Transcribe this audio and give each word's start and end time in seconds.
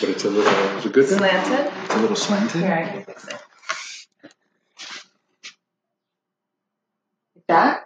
but 0.00 0.08
it's 0.10 0.24
a 0.24 0.30
little, 0.30 0.76
it's 0.76 0.86
a 0.86 0.88
good. 0.88 1.08
Slanted. 1.08 1.72
It's 1.84 1.94
a 1.94 1.98
little 1.98 2.16
slanted. 2.16 2.62
Here, 2.62 2.72
I 2.72 2.88
can 2.90 3.04
fix 3.04 3.28
it. 3.28 3.34
Like 7.36 7.46
That? 7.48 7.84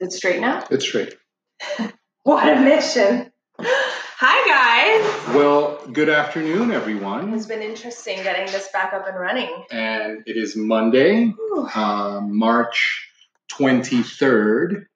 It's 0.00 0.16
straight 0.16 0.40
now? 0.40 0.64
It's 0.70 0.84
straight. 0.84 1.14
What 2.22 2.48
a 2.48 2.60
mission. 2.60 3.30
Hi, 3.60 4.98
guys. 5.28 5.34
Well, 5.36 5.80
good 5.92 6.08
afternoon, 6.08 6.72
everyone. 6.72 7.32
It's 7.34 7.46
been 7.46 7.62
interesting 7.62 8.20
getting 8.24 8.46
this 8.52 8.68
back 8.72 8.92
up 8.92 9.06
and 9.06 9.16
running. 9.16 9.64
And 9.70 10.24
it 10.26 10.36
is 10.36 10.56
Monday, 10.56 11.32
uh, 11.72 12.20
March 12.24 13.08
23rd, 13.52 14.86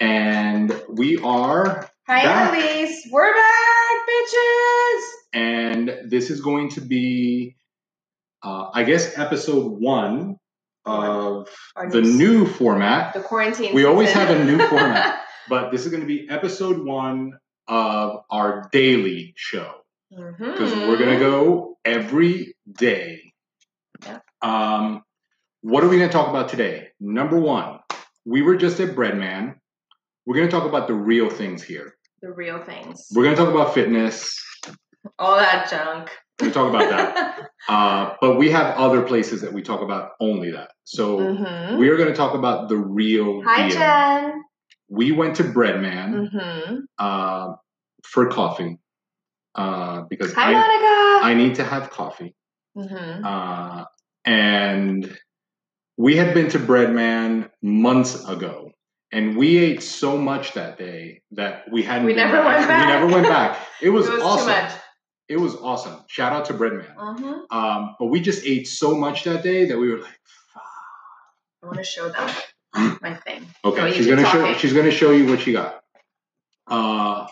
and 0.00 0.82
we 0.88 1.18
are, 1.18 1.90
Hi, 2.06 2.22
Back. 2.24 2.54
Annalise. 2.54 3.06
We're 3.12 3.34
back, 3.34 4.08
bitches. 4.08 5.02
And 5.32 5.94
this 6.06 6.30
is 6.30 6.40
going 6.40 6.70
to 6.70 6.80
be, 6.80 7.56
uh, 8.42 8.70
I 8.72 8.84
guess, 8.84 9.18
episode 9.18 9.80
one 9.80 10.36
of 10.84 11.48
Our 11.76 11.90
the 11.90 12.00
new- 12.02 12.46
format. 12.46 13.12
the 13.14 13.20
quarantine. 13.20 13.74
We 13.74 13.84
always 13.84 14.10
have 14.12 14.30
a 14.30 14.44
new 14.44 14.58
format. 14.68 15.24
But 15.50 15.70
this 15.70 15.86
is 15.86 15.90
going 15.90 16.02
to 16.02 16.06
be 16.06 16.28
episode 16.28 16.78
one 16.84 17.32
of 17.68 18.20
our 18.30 18.68
daily 18.70 19.32
show 19.34 19.76
because 20.10 20.70
Mhm. 20.72 20.88
we're 20.88 20.98
going 20.98 21.18
to 21.18 21.18
go 21.18 21.78
every 21.86 22.54
day. 22.70 23.32
Yeah. 24.04 24.18
Um, 24.42 25.02
what 25.62 25.82
are 25.82 25.88
we 25.88 25.96
going 25.96 26.10
to 26.10 26.12
talk 26.12 26.28
about 26.28 26.50
today? 26.50 26.88
Number 27.00 27.38
one, 27.40 27.78
we 28.26 28.42
were 28.42 28.56
just 28.56 28.78
at 28.80 28.94
Breadman. 28.94 29.54
We're 30.26 30.36
going 30.36 30.48
to 30.48 30.52
talk 30.52 30.68
about 30.68 30.86
the 30.86 30.92
real 30.94 31.30
things 31.30 31.62
here. 31.62 31.94
the 32.20 32.30
real 32.32 32.62
things. 32.64 33.06
We're 33.14 33.22
going 33.24 33.36
to 33.36 33.42
talk 33.42 33.54
about 33.54 33.72
fitness. 33.72 34.38
All 35.18 35.36
that 35.36 35.68
junk. 35.70 36.10
We 36.40 36.50
talk 36.50 36.68
about 36.68 36.90
that. 36.90 37.50
Uh, 37.68 38.14
but 38.22 38.38
we 38.38 38.50
have 38.50 38.74
other 38.78 39.02
places 39.02 39.42
that 39.42 39.52
we 39.52 39.60
talk 39.60 39.82
about 39.82 40.12
only 40.20 40.50
that. 40.52 40.70
So 40.84 41.18
Mhm. 41.18 41.76
we 41.76 41.90
are 41.90 41.98
going 41.98 42.08
to 42.08 42.14
talk 42.14 42.32
about 42.34 42.70
the 42.70 42.78
real 42.78 43.42
Hi, 43.42 43.68
deal. 43.68 43.76
Jen. 43.78 44.42
We 44.88 45.12
went 45.12 45.36
to 45.36 45.44
Breadman. 45.44 46.30
hmm 46.30 46.76
uh, 46.98 47.52
for 48.04 48.28
coffee 48.30 48.78
uh, 49.54 50.02
because 50.08 50.32
Hi, 50.34 50.50
I, 50.50 50.52
Monica. 50.54 51.26
I 51.26 51.34
need 51.34 51.56
to 51.56 51.64
have 51.64 51.90
coffee. 51.90 52.34
hmm 52.74 53.24
Uh, 53.24 53.84
and 54.24 55.18
we 55.98 56.16
had 56.16 56.32
been 56.32 56.48
to 56.50 56.58
Breadman 56.58 57.50
months 57.60 58.24
ago, 58.26 58.70
and 59.12 59.36
we 59.36 59.58
ate 59.58 59.82
so 59.82 60.16
much 60.16 60.52
that 60.54 60.78
day 60.78 61.20
that 61.32 61.64
we 61.70 61.82
hadn't. 61.82 62.06
We 62.06 62.14
never 62.14 62.42
went 62.42 62.66
back. 62.66 62.80
We 62.80 62.86
never 62.86 63.06
went 63.06 63.28
back. 63.28 63.58
It 63.82 63.90
was, 63.96 64.06
it 64.08 64.12
was 64.14 64.22
awesome. 64.22 64.78
It 65.28 65.38
was 65.38 65.54
awesome. 65.56 65.96
Shout 66.06 66.32
out 66.32 66.46
to 66.46 66.54
Breadman. 66.54 66.90
hmm 66.96 67.40
Um, 67.50 67.96
but 67.98 68.06
we 68.06 68.20
just 68.20 68.44
ate 68.46 68.66
so 68.66 68.96
much 68.96 69.24
that 69.24 69.42
day 69.42 69.66
that 69.66 69.78
we 69.78 69.90
were 69.92 69.98
like, 69.98 70.18
I 71.62 71.66
want 71.66 71.78
to 71.78 71.84
show 71.84 72.08
them 72.08 72.30
my 73.02 73.14
thing. 73.14 73.46
Okay, 73.64 73.88
you 73.88 73.94
she's 73.94 74.06
gonna 74.06 74.26
show 74.26 74.54
she's 74.54 74.72
gonna 74.72 74.90
show 74.90 75.10
you 75.10 75.26
what 75.26 75.40
she 75.40 75.52
got. 75.52 75.82
Uh, 76.66 77.26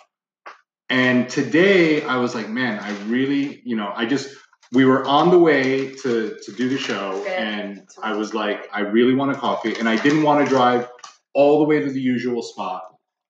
and 0.89 1.29
today 1.29 2.03
I 2.03 2.17
was 2.17 2.35
like, 2.35 2.49
man, 2.49 2.79
I 2.81 2.91
really, 3.05 3.63
you 3.65 3.77
know, 3.77 3.93
I 3.95 4.07
just 4.07 4.35
we 4.73 4.85
were 4.85 5.05
on 5.07 5.31
the 5.31 5.39
way 5.39 5.93
to 5.93 6.37
to 6.43 6.53
do 6.53 6.69
the 6.69 6.79
show, 6.79 7.23
Good. 7.23 7.33
and 7.33 7.89
I 8.03 8.15
was 8.17 8.35
like, 8.35 8.69
I 8.73 8.81
really 8.81 9.15
want 9.15 9.31
a 9.31 9.37
coffee, 9.37 9.75
and 9.79 9.89
I 9.89 9.97
didn't 9.97 10.23
want 10.23 10.45
to 10.45 10.51
drive 10.53 10.89
all 11.35 11.59
the 11.59 11.65
way 11.65 11.81
to 11.81 11.91
the 11.91 12.01
usual 12.01 12.43
spot 12.43 12.83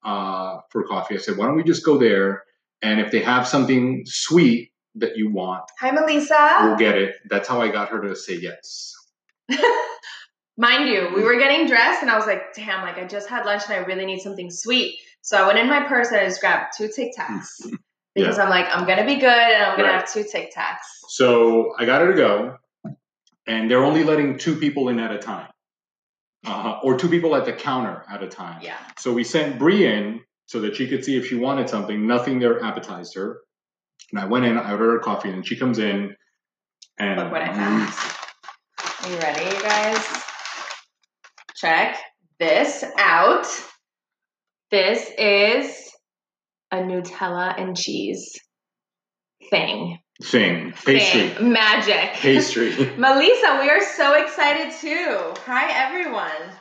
uh, 0.04 0.58
for 0.70 0.84
coffee. 0.84 1.16
I 1.16 1.18
said, 1.18 1.36
why 1.36 1.46
don't 1.46 1.56
we 1.56 1.64
just 1.64 1.84
go 1.84 1.98
there, 1.98 2.44
and 2.82 3.00
if 3.00 3.10
they 3.10 3.20
have 3.20 3.46
something 3.46 4.02
sweet 4.06 4.72
that 4.96 5.16
you 5.16 5.30
want, 5.30 5.64
Hi, 5.80 5.90
Melissa. 5.90 6.58
we'll 6.62 6.76
get 6.76 6.96
it. 6.96 7.16
That's 7.28 7.48
how 7.48 7.60
I 7.60 7.68
got 7.68 7.88
her 7.90 8.00
to 8.02 8.16
say 8.16 8.34
yes. 8.34 8.94
Mind 10.58 10.88
you, 10.88 11.10
we 11.14 11.22
were 11.22 11.38
getting 11.38 11.66
dressed, 11.66 12.00
and 12.00 12.10
I 12.10 12.16
was 12.16 12.26
like, 12.26 12.54
damn, 12.54 12.82
like 12.82 12.96
I 12.96 13.04
just 13.06 13.28
had 13.28 13.44
lunch 13.44 13.64
and 13.68 13.74
I 13.74 13.78
really 13.86 14.06
need 14.06 14.20
something 14.20 14.50
sweet. 14.50 14.98
So 15.20 15.36
I 15.36 15.46
went 15.46 15.58
in 15.58 15.68
my 15.68 15.82
purse 15.86 16.08
and 16.08 16.16
I 16.18 16.24
just 16.24 16.40
grabbed 16.40 16.72
two 16.76 16.88
Tic 16.88 17.12
Tacs 17.14 17.48
because 18.14 18.38
I'm 18.38 18.48
like, 18.48 18.66
I'm 18.74 18.86
gonna 18.86 19.04
be 19.04 19.16
good 19.16 19.24
and 19.26 19.62
I'm 19.62 19.76
gonna 19.76 19.92
have 19.92 20.10
two 20.10 20.24
Tic 20.24 20.54
Tacs. 20.54 20.86
So 21.08 21.74
I 21.78 21.84
got 21.84 22.00
her 22.00 22.12
to 22.12 22.16
go, 22.16 22.56
and 23.46 23.70
they're 23.70 23.84
only 23.84 24.02
letting 24.02 24.38
two 24.38 24.56
people 24.56 24.88
in 24.88 24.98
at 24.98 25.12
a 25.12 25.18
time, 25.18 25.48
uh, 26.46 26.80
or 26.82 26.96
two 26.96 27.08
people 27.08 27.36
at 27.36 27.44
the 27.44 27.52
counter 27.52 28.02
at 28.08 28.22
a 28.22 28.28
time. 28.28 28.60
Yeah. 28.62 28.78
So 28.98 29.12
we 29.12 29.24
sent 29.24 29.58
Bree 29.58 29.86
in 29.86 30.22
so 30.46 30.60
that 30.60 30.76
she 30.76 30.88
could 30.88 31.04
see 31.04 31.16
if 31.16 31.26
she 31.26 31.34
wanted 31.34 31.68
something. 31.68 32.06
Nothing 32.06 32.38
there 32.38 32.62
appetized 32.62 33.14
her. 33.16 33.40
And 34.12 34.20
I 34.20 34.26
went 34.26 34.44
in, 34.44 34.56
I 34.56 34.70
ordered 34.70 34.92
her 34.92 34.98
coffee, 35.00 35.30
and 35.30 35.46
she 35.46 35.56
comes 35.56 35.78
in, 35.78 36.14
and 36.98 37.20
Look 37.20 37.32
what 37.32 37.42
I 37.42 37.48
mm. 37.48 37.88
found. 37.88 39.06
Are 39.06 39.12
you 39.12 39.18
ready, 39.18 39.44
you 39.56 39.62
guys? 39.62 40.22
Check 41.56 41.98
this 42.38 42.84
out. 42.98 43.46
This 44.70 45.10
is 45.18 45.90
a 46.70 46.76
Nutella 46.76 47.60
and 47.60 47.76
cheese 47.76 48.38
thing. 49.50 49.98
thing 50.22 50.72
pastry, 50.72 51.28
Thing. 51.30 51.52
Magic. 51.52 52.14
pastry. 52.14 52.70
Melissa, 52.98 53.58
we 53.60 53.70
are 53.70 53.82
so 53.82 54.14
excited 54.22 54.72
too. 54.80 55.34
Hi, 55.46 55.70
everyone. 55.86 56.52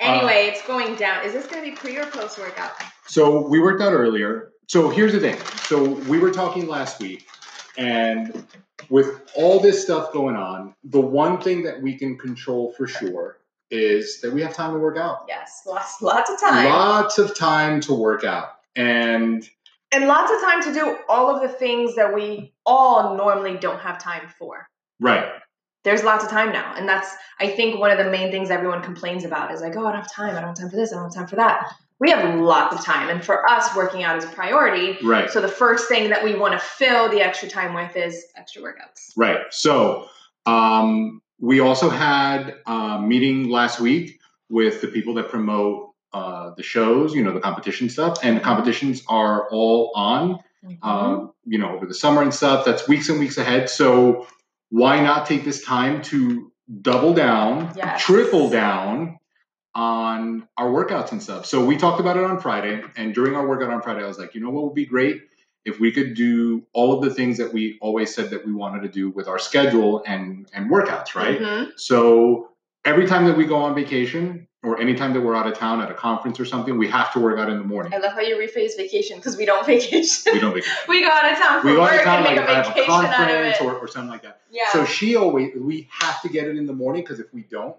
Anyway, 0.00 0.48
um, 0.48 0.54
it's 0.54 0.66
going 0.66 0.96
down. 0.96 1.24
Is 1.24 1.32
this 1.32 1.46
going 1.46 1.62
to 1.62 1.70
be 1.70 1.76
pre 1.76 1.96
or 1.98 2.06
post 2.06 2.38
workout? 2.38 2.72
So 3.06 3.46
we 3.46 3.60
worked 3.60 3.82
out 3.82 3.92
earlier. 3.92 4.52
So 4.66 4.88
here's 4.88 5.12
the 5.12 5.20
thing. 5.20 5.36
So 5.64 5.82
we 5.82 6.18
were 6.18 6.30
talking 6.30 6.68
last 6.68 7.00
week, 7.00 7.28
and 7.76 8.46
with 8.88 9.30
all 9.34 9.60
this 9.60 9.82
stuff 9.82 10.12
going 10.12 10.36
on, 10.36 10.74
the 10.84 11.00
one 11.00 11.40
thing 11.40 11.62
that 11.64 11.80
we 11.80 11.96
can 11.98 12.16
control 12.16 12.72
for 12.76 12.86
sure 12.86 13.38
is 13.70 14.20
that 14.20 14.32
we 14.32 14.42
have 14.42 14.54
time 14.54 14.72
to 14.72 14.78
work 14.78 14.96
out. 14.96 15.24
Yes, 15.28 15.62
lots, 15.66 16.02
lots 16.02 16.30
of 16.30 16.40
time. 16.40 16.64
Lots 16.64 17.18
of 17.18 17.36
time 17.36 17.80
to 17.82 17.94
work 17.94 18.24
out. 18.24 18.50
And 18.76 19.48
and 19.92 20.06
lots 20.06 20.30
of 20.30 20.40
time 20.40 20.62
to 20.62 20.72
do 20.72 20.98
all 21.08 21.34
of 21.34 21.42
the 21.42 21.48
things 21.48 21.96
that 21.96 22.14
we 22.14 22.52
all 22.64 23.16
normally 23.16 23.56
don't 23.56 23.80
have 23.80 23.98
time 23.98 24.28
for. 24.38 24.68
right, 25.00 25.39
There's 25.82 26.02
lots 26.04 26.24
of 26.24 26.30
time 26.30 26.52
now. 26.52 26.74
And 26.76 26.88
that's, 26.88 27.08
I 27.38 27.48
think, 27.48 27.78
one 27.78 27.90
of 27.90 27.98
the 27.98 28.10
main 28.10 28.30
things 28.30 28.50
everyone 28.50 28.82
complains 28.82 29.24
about 29.24 29.52
is 29.52 29.60
like, 29.60 29.76
oh, 29.76 29.86
I 29.86 29.92
don't 29.92 30.02
have 30.02 30.12
time. 30.12 30.36
I 30.36 30.40
don't 30.40 30.50
have 30.50 30.58
time 30.58 30.70
for 30.70 30.76
this. 30.76 30.92
I 30.92 30.96
don't 30.96 31.04
have 31.04 31.14
time 31.14 31.26
for 31.26 31.36
that. 31.36 31.72
We 31.98 32.10
have 32.10 32.38
lots 32.38 32.76
of 32.76 32.84
time. 32.84 33.08
And 33.08 33.24
for 33.24 33.48
us, 33.48 33.74
working 33.74 34.02
out 34.02 34.16
is 34.16 34.24
a 34.24 34.28
priority. 34.28 34.98
right, 35.02 35.30
So 35.30 35.40
the 35.40 35.48
first 35.48 35.88
thing 35.88 36.10
that 36.10 36.22
we 36.24 36.34
want 36.34 36.52
to 36.52 36.58
fill 36.58 37.08
the 37.10 37.20
extra 37.20 37.48
time 37.48 37.74
with 37.74 37.96
is 37.96 38.24
extra 38.36 38.62
workouts. 38.62 39.12
right. 39.16 39.40
So 39.50 40.08
um, 40.46 41.20
we 41.38 41.60
also 41.60 41.88
had 41.90 42.56
a 42.66 43.00
meeting 43.00 43.48
last 43.48 43.80
week 43.80 44.18
with 44.48 44.80
the 44.80 44.88
people 44.88 45.14
that 45.14 45.28
promote 45.28 45.90
uh, 46.12 46.52
the 46.56 46.62
shows, 46.62 47.14
you 47.14 47.22
know, 47.22 47.32
the 47.32 47.40
competition 47.40 47.88
stuff, 47.88 48.18
and 48.22 48.36
the 48.36 48.40
competitions 48.40 49.02
are 49.08 49.48
all 49.50 49.92
on. 49.94 50.40
Mm-hmm. 50.62 50.86
um, 50.86 51.32
you 51.46 51.56
know, 51.56 51.74
over 51.74 51.86
the 51.86 51.94
summer 51.94 52.20
and 52.20 52.34
stuff. 52.34 52.66
That's 52.66 52.86
weeks 52.86 53.08
and 53.08 53.18
weeks 53.18 53.38
ahead. 53.38 53.70
So 53.70 54.26
why 54.70 55.00
not 55.00 55.26
take 55.26 55.44
this 55.44 55.62
time 55.64 56.02
to 56.02 56.50
double 56.82 57.12
down, 57.12 57.72
Yes. 57.76 58.02
triple 58.02 58.48
down 58.50 59.18
on 59.74 60.48
our 60.56 60.68
workouts 60.70 61.12
and 61.12 61.22
stuff? 61.22 61.46
So 61.46 61.64
we 61.64 61.76
talked 61.76 62.00
about 62.00 62.16
it 62.16 62.24
on 62.24 62.40
Friday, 62.40 62.82
and 62.96 63.14
during 63.14 63.34
our 63.36 63.46
workout 63.46 63.70
on 63.70 63.82
Friday, 63.82 64.02
I 64.02 64.06
was 64.08 64.18
like, 64.18 64.34
you 64.34 64.40
know 64.40 64.50
what 64.50 64.64
would 64.64 64.74
be 64.74 64.86
great 64.86 65.22
if 65.64 65.78
we 65.78 65.92
could 65.92 66.14
do 66.14 66.64
all 66.72 66.92
of 66.96 67.04
the 67.04 67.12
things 67.14 67.36
that 67.38 67.52
we 67.52 67.78
always 67.82 68.14
said 68.14 68.30
that 68.30 68.46
we 68.46 68.52
wanted 68.52 68.80
to 68.82 68.88
do 68.88 69.10
with 69.10 69.28
our 69.28 69.38
schedule 69.38 70.02
and 70.06 70.48
and 70.54 70.70
workouts, 70.70 71.14
right? 71.14 71.38
Mhm. 71.38 71.72
So 71.76 72.48
every 72.84 73.06
time 73.06 73.26
that 73.26 73.36
we 73.36 73.44
go 73.44 73.56
on 73.56 73.74
vacation 73.74 74.46
or 74.62 74.78
anytime 74.78 75.14
that 75.14 75.20
we're 75.22 75.34
out 75.34 75.46
of 75.46 75.54
town 75.56 75.80
at 75.80 75.90
a 75.90 75.94
conference 75.94 76.38
or 76.38 76.44
something, 76.44 76.76
we 76.76 76.86
have 76.88 77.12
to 77.14 77.18
work 77.18 77.38
out 77.38 77.48
in 77.48 77.58
the 77.58 77.64
morning. 77.64 77.94
I 77.94 77.98
love 77.98 78.12
how 78.12 78.20
you 78.20 78.36
rephrase 78.36 78.76
vacation 78.76 79.16
because 79.16 79.36
we 79.36 79.46
don't 79.46 79.64
vacation. 79.74 80.32
We 80.34 80.40
don't 80.40 80.52
vacation. 80.52 80.74
we 80.88 81.00
go 81.00 81.08
out 81.08 81.32
of 81.32 81.38
town 81.38 81.62
for 81.62 81.68
we 81.68 81.74
go 81.74 81.82
out 81.82 81.94
of 81.94 82.02
town 82.02 82.24
like 82.24 82.34
make 82.36 82.44
if 82.44 82.48
a 82.48 82.52
I 82.52 82.54
have 82.56 82.66
a 82.66 82.68
vacation 82.68 82.90
out 82.92 83.04
of 83.04 83.10
conference 83.16 83.60
or, 83.62 83.74
or 83.78 83.88
something 83.88 84.10
like 84.10 84.22
that. 84.22 84.40
yeah. 84.50 84.70
So 84.72 84.84
she 84.84 85.16
always 85.16 85.52
we 85.56 85.88
have 85.90 86.20
to 86.22 86.28
get 86.28 86.46
it 86.46 86.56
in 86.56 86.66
the 86.66 86.74
morning 86.74 87.02
because 87.02 87.20
if 87.20 87.32
we 87.32 87.42
don't, 87.44 87.74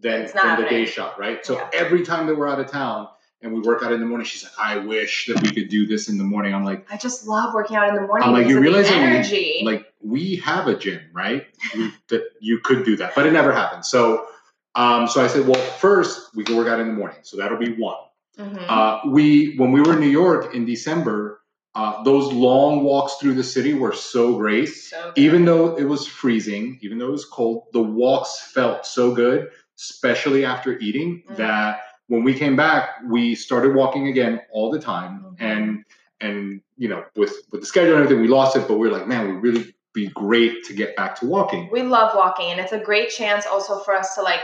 then, 0.00 0.28
then 0.34 0.60
the 0.60 0.68
day 0.68 0.86
shot, 0.86 1.18
right? 1.20 1.44
So 1.46 1.54
Yeah. 1.56 1.70
every 1.72 2.02
time 2.04 2.26
that 2.26 2.36
we're 2.36 2.48
out 2.48 2.58
of 2.60 2.68
town 2.70 3.08
and 3.40 3.52
we 3.54 3.60
work 3.60 3.82
out 3.84 3.92
in 3.92 4.00
the 4.00 4.06
morning, 4.06 4.26
she's 4.26 4.42
like, 4.42 4.52
I 4.58 4.78
wish 4.78 5.26
that 5.26 5.40
we 5.40 5.50
could 5.52 5.68
do 5.68 5.86
this 5.86 6.08
in 6.08 6.18
the 6.18 6.24
morning. 6.24 6.52
I'm 6.54 6.64
like, 6.64 6.86
I 6.92 6.96
just 6.96 7.26
love 7.28 7.54
working 7.54 7.76
out 7.76 7.88
in 7.90 7.94
the 7.94 8.00
morning. 8.02 8.26
I'm 8.26 8.34
like, 8.34 8.48
you 8.48 8.58
realize 8.58 8.88
that 8.88 8.96
we- 8.98 9.04
energy. 9.16 9.60
like 9.64 9.86
we 10.02 10.36
have 10.36 10.66
a 10.66 10.74
gym, 10.76 11.00
right? 11.12 11.46
We, 11.76 11.92
that 12.08 12.24
you 12.40 12.58
could 12.58 12.84
do 12.84 12.96
that, 12.96 13.14
but 13.14 13.24
it 13.24 13.32
never 13.32 13.52
happened. 13.52 13.86
So 13.86 14.26
um, 14.74 15.06
so 15.06 15.22
I 15.24 15.28
said, 15.28 15.46
well, 15.46 15.60
first 15.78 16.34
we 16.34 16.44
can 16.44 16.56
work 16.56 16.68
out 16.68 16.80
in 16.80 16.88
the 16.88 16.92
morning. 16.92 17.18
So 17.22 17.36
that'll 17.36 17.58
be 17.58 17.74
one. 17.74 17.96
Mhm. 18.38 18.64
Uh, 18.68 19.00
we 19.10 19.54
when 19.56 19.70
we 19.72 19.80
were 19.80 19.92
in 19.94 20.00
New 20.00 20.08
York 20.08 20.54
in 20.54 20.64
December, 20.64 21.40
uh, 21.76 22.02
those 22.02 22.32
long 22.32 22.82
walks 22.82 23.14
through 23.14 23.34
the 23.34 23.44
city 23.44 23.74
were 23.74 23.92
so 23.92 24.36
great. 24.36 24.66
so 24.68 25.12
even 25.16 25.44
though 25.44 25.76
it 25.76 25.84
was 25.84 26.06
freezing, 26.06 26.78
even 26.82 26.98
though 26.98 27.08
it 27.08 27.12
was 27.12 27.24
cold, 27.24 27.64
the 27.72 27.82
walks 27.82 28.40
felt 28.52 28.86
so 28.86 29.12
good, 29.14 29.50
especially 29.78 30.44
after 30.44 30.78
eating, 30.78 31.22
Mhm. 31.30 31.36
that 31.36 31.80
when 32.08 32.22
we 32.24 32.34
came 32.34 32.56
back, 32.56 32.90
we 33.08 33.34
started 33.34 33.74
walking 33.74 34.08
again 34.08 34.40
all 34.52 34.70
the 34.70 34.78
time. 34.80 35.24
Mhm. 35.24 35.36
And 35.40 35.84
and 36.20 36.60
you 36.76 36.88
know, 36.88 37.04
with 37.16 37.34
with 37.52 37.60
the 37.60 37.66
schedule 37.66 37.94
and 37.94 38.02
everything, 38.02 38.20
we 38.22 38.28
lost 38.28 38.56
it, 38.56 38.66
but 38.66 38.78
we 38.78 38.88
were 38.88 38.92
like, 38.96 39.06
man, 39.06 39.28
we 39.28 39.34
really 39.48 39.74
be 39.92 40.08
great 40.08 40.64
to 40.64 40.72
get 40.74 40.96
back 40.96 41.14
to 41.20 41.26
walking. 41.26 41.68
We 41.70 41.82
love 41.82 42.16
walking, 42.16 42.50
and 42.50 42.58
it's 42.58 42.72
a 42.72 42.78
great 42.80 43.10
chance 43.10 43.46
also 43.46 43.78
for 43.78 43.94
us 43.94 44.16
to 44.16 44.22
like 44.22 44.40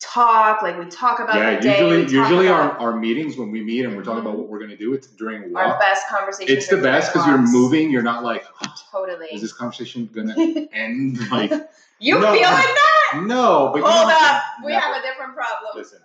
talk. 0.00 0.62
Like 0.62 0.78
we 0.78 0.86
talk 0.86 1.20
about 1.20 1.36
yeah, 1.36 1.56
the 1.56 1.60
day. 1.60 1.80
usually 1.98 2.12
usually 2.18 2.48
our, 2.48 2.72
our 2.78 2.96
meetings 2.96 3.36
when 3.36 3.50
we 3.50 3.62
meet 3.62 3.84
and 3.84 3.96
we're 3.96 4.02
talking 4.04 4.20
about 4.20 4.36
what 4.38 4.48
we're 4.48 4.60
gonna 4.60 4.76
do, 4.76 4.94
it's 4.94 5.06
during 5.08 5.54
a 5.54 5.58
our 5.58 5.78
best 5.78 6.08
conversations. 6.08 6.56
It's 6.58 6.68
the 6.68 6.76
best 6.78 7.12
because 7.12 7.26
you're 7.26 7.38
moving. 7.38 7.90
You're 7.90 8.02
not 8.02 8.22
like, 8.24 8.44
"Oh, 8.64 8.74
Totally. 8.92 9.26
is 9.32 9.40
this 9.42 9.52
conversation 9.52 10.08
gonna 10.12 10.34
end? 10.72 11.18
Like, 11.30 11.50
you 11.98 12.14
No. 12.14 12.32
feel 12.32 12.42
like 12.42 12.64
that? 12.64 13.22
no. 13.24 13.70
But 13.72 13.78
you 13.78 13.84
Hold 13.84 14.12
up, 14.12 14.42
we 14.64 14.72
Never. 14.72 14.80
have 14.84 14.96
a 14.96 15.02
different 15.06 15.34
problem. 15.34 15.70
Listen, 15.74 15.98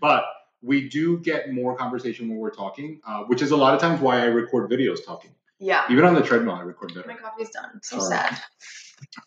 but 0.00 0.24
we 0.62 0.88
do 0.88 1.18
get 1.18 1.52
more 1.52 1.76
conversation 1.76 2.28
when 2.28 2.38
we're 2.38 2.50
talking, 2.50 3.00
uh, 3.06 3.24
which 3.24 3.42
is 3.42 3.50
a 3.50 3.56
lot 3.56 3.74
of 3.74 3.80
times 3.80 4.00
why 4.00 4.20
I 4.20 4.24
record 4.24 4.70
videos 4.70 5.04
talking. 5.04 5.30
Yeah. 5.58 5.84
Even 5.90 6.04
on 6.04 6.14
the 6.14 6.22
treadmill, 6.22 6.54
I 6.54 6.62
record 6.62 6.94
better. 6.94 7.06
My 7.06 7.14
coffee's 7.14 7.50
done. 7.50 7.80
So 7.82 7.98
Sorry. 7.98 8.16
sad. 8.18 8.38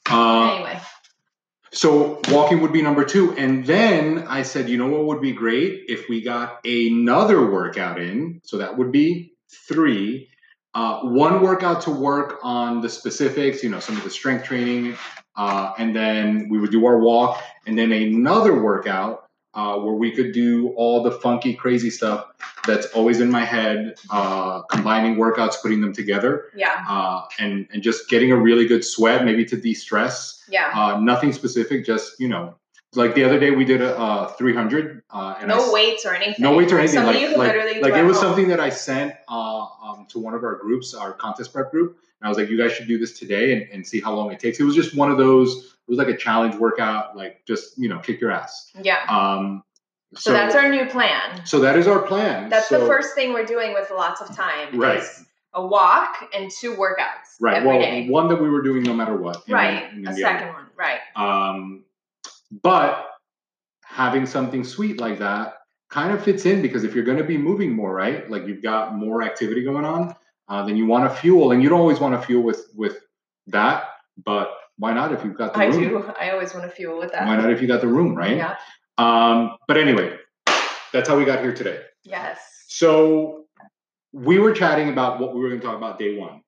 Uh, 0.10 0.52
anyway. 0.56 0.80
So 1.72 2.22
walking 2.30 2.62
would 2.62 2.74
be 2.74 2.82
number 2.82 3.04
two. 3.04 3.34
And 3.38 3.66
then 3.66 4.26
I 4.28 4.44
said, 4.44 4.70
you 4.70 4.78
know 4.78 4.88
what 4.88 5.06
would 5.06 5.22
be 5.22 5.34
great 5.34 5.84
if 5.88 6.08
we 6.10 6.22
got 6.22 6.66
another 6.66 7.52
workout 7.52 8.00
in. 8.00 8.42
So 8.44 8.58
that 8.58 8.78
would 8.78 8.92
be 8.92 9.34
three. 9.68 10.30
Uh, 10.74 11.02
one 11.02 11.42
workout 11.42 11.82
to 11.82 11.92
work 11.92 12.40
on 12.44 12.82
the 12.82 12.90
specifics, 12.90 13.64
you 13.64 13.70
know, 13.70 13.80
some 13.80 13.98
of 13.98 14.04
the 14.04 14.10
strength 14.10 14.46
training. 14.46 14.96
Uh, 15.36 15.74
and 15.78 15.96
then 15.96 16.48
we 16.50 16.60
would 16.60 16.72
do 16.72 16.86
our 16.86 17.00
walk. 17.00 17.42
And 17.66 17.78
then 17.78 17.92
another 17.92 18.62
workout 18.62 19.27
uh, 19.58 19.76
where 19.80 19.96
we 19.96 20.12
could 20.12 20.32
do 20.34 20.70
all 20.76 21.02
the 21.02 21.12
funky, 21.12 21.54
crazy 21.54 21.90
stuff 21.90 22.28
that's 22.68 22.86
always 22.88 23.20
in 23.20 23.30
my 23.32 23.44
head, 23.44 23.96
uh, 24.12 24.62
combining 24.64 25.16
workouts, 25.16 25.56
putting 25.62 25.82
them 25.82 25.92
together, 25.92 26.52
Yeah. 26.56 26.86
uh, 26.88 27.24
and, 27.40 27.68
and 27.74 27.82
just 27.82 28.08
getting 28.08 28.32
a 28.32 28.38
really 28.38 28.68
good 28.68 28.86
sweat, 28.86 29.26
maybe 29.26 29.44
to 29.46 29.58
de 29.58 29.74
stress. 29.74 30.44
Yeah. 30.48 30.72
Uh, 30.76 31.00
nothing 31.00 31.34
specific, 31.34 31.86
just 31.86 32.20
you 32.20 32.28
know, 32.30 32.56
like 32.94 33.16
the 33.16 33.24
other 33.24 33.40
day 33.40 33.50
we 33.52 33.66
did 33.66 33.82
a, 33.82 33.98
uh 33.98 34.28
300. 34.34 35.02
Uh, 35.10 35.36
and 35.42 35.52
I 35.52 35.56
no 35.58 35.66
s- 35.66 35.74
weights 35.74 36.06
or 36.06 36.14
anything. 36.14 36.36
no 36.44 36.56
weights 36.56 36.72
or 36.72 36.78
anything. 36.80 37.00
Something 37.04 37.38
Like, 37.38 37.56
like, 37.56 37.82
like 37.82 37.94
it 37.96 38.04
was 38.04 38.18
home. 38.18 38.26
something 38.28 38.48
that 38.50 38.60
I 38.60 38.70
sent 38.70 39.14
uh, 39.28 39.66
um, 39.84 40.06
to 40.10 40.20
one 40.20 40.36
of 40.36 40.44
our 40.44 40.56
groups, 40.56 40.94
our 40.94 41.14
contest 41.14 41.52
prep 41.52 41.72
group, 41.72 41.98
and 42.22 42.28
I 42.28 42.30
was 42.30 42.38
like, 42.38 42.50
you 42.50 42.58
guys 42.58 42.74
should 42.74 42.88
do 42.88 42.98
this 43.00 43.18
today 43.18 43.54
and, 43.54 43.68
and 43.74 43.86
see 43.88 44.00
how 44.00 44.14
long 44.14 44.32
it 44.32 44.40
takes. 44.40 44.60
It 44.60 44.64
was 44.66 44.76
just 44.76 44.96
one 44.96 45.10
of 45.12 45.18
those. 45.18 45.77
It 45.88 45.92
was 45.92 45.98
like 45.98 46.10
a 46.10 46.18
challenge 46.18 46.56
workout, 46.56 47.16
like 47.16 47.46
just 47.48 47.78
you 47.78 47.88
know, 47.90 48.00
kick 48.00 48.20
your 48.20 48.32
ass. 48.32 48.72
Yeah. 48.82 49.00
Um, 49.08 49.64
So, 50.16 50.32
that's 50.34 50.56
our 50.56 50.70
new 50.70 50.86
plan. 50.86 51.46
so 51.46 51.60
that 51.60 51.78
is 51.78 51.88
our 51.88 52.00
plan. 52.02 52.50
That's 52.50 52.68
So- 52.70 52.80
the 52.82 52.86
first 52.86 53.16
thing 53.16 53.34
we're 53.34 53.46
doing 53.46 53.74
with 53.74 53.90
lots 53.92 54.22
of 54.22 54.36
time. 54.36 54.78
Right. 54.80 54.98
Is 55.00 55.26
a 55.54 55.66
walk 55.66 56.30
and 56.34 56.52
two 56.52 56.76
workouts 56.76 57.36
Right. 57.40 57.56
every 57.58 57.68
Well, 57.70 57.80
day. 57.82 58.08
one 58.10 58.28
that 58.28 58.36
we 58.42 58.50
were 58.50 58.62
doing 58.62 58.84
no 58.84 58.94
matter 58.94 59.16
what. 59.16 59.44
Right. 59.50 59.92
A 59.92 59.96
the 60.02 60.08
other. 60.10 60.18
second 60.20 60.48
one. 60.54 60.66
Right. 60.76 61.00
Um, 61.16 61.84
but 62.62 63.06
having 63.84 64.26
something 64.26 64.64
sweet 64.64 65.00
like 65.00 65.20
that 65.20 65.56
kind 65.90 66.12
of 66.14 66.22
fits 66.24 66.46
in 66.46 66.62
because 66.62 66.84
if 66.84 66.94
you're 66.94 67.04
going 67.06 67.18
to 67.18 67.24
be 67.24 67.38
moving 67.38 67.72
more, 67.74 67.94
right? 67.94 68.30
Like 68.30 68.46
you've 68.46 68.62
got 68.62 68.96
more 68.96 69.24
activity 69.24 69.64
going 69.64 69.86
on, 69.86 70.16
uh, 70.50 70.66
then 70.66 70.76
you 70.78 70.86
want 70.86 71.10
to 71.10 71.16
fuel, 71.22 71.52
and 71.54 71.64
you 71.64 71.70
don't 71.70 71.80
always 71.80 72.00
want 72.00 72.20
to 72.20 72.26
fuel 72.26 72.44
with 72.44 72.70
with 72.76 72.98
that. 73.48 73.86
But 74.24 74.52
why 74.78 74.94
not 74.94 75.12
if 75.12 75.24
you've 75.24 75.38
got 75.38 75.54
the 75.54 75.60
I 75.60 75.66
room? 75.66 75.80
do. 75.80 76.12
I 76.20 76.32
always 76.32 76.54
want 76.54 76.66
to 76.66 76.72
fuel 76.72 76.98
with 77.00 77.12
that. 77.12 77.26
Why 77.26 77.36
not 77.36 77.52
if 77.52 77.62
you 77.62 77.68
got 77.68 77.82
the 77.82 77.88
room, 77.88 78.16
right? 78.16 78.38
Yeah. 78.38 78.56
Um, 78.98 79.58
but 79.68 79.78
anyway, 79.78 80.18
that's 80.94 81.10
how 81.10 81.18
we 81.18 81.26
got 81.26 81.40
here 81.40 81.54
today. 81.54 81.82
Yes. 82.04 82.40
So 82.68 83.46
we 84.14 84.40
were 84.40 84.54
chatting 84.54 84.90
about 84.90 85.20
what 85.20 85.34
we 85.34 85.42
were 85.42 85.50
going 85.50 85.62
to 85.62 85.66
talk 85.66 85.78
about 85.78 86.00
day 86.00 86.18
one. 86.18 86.42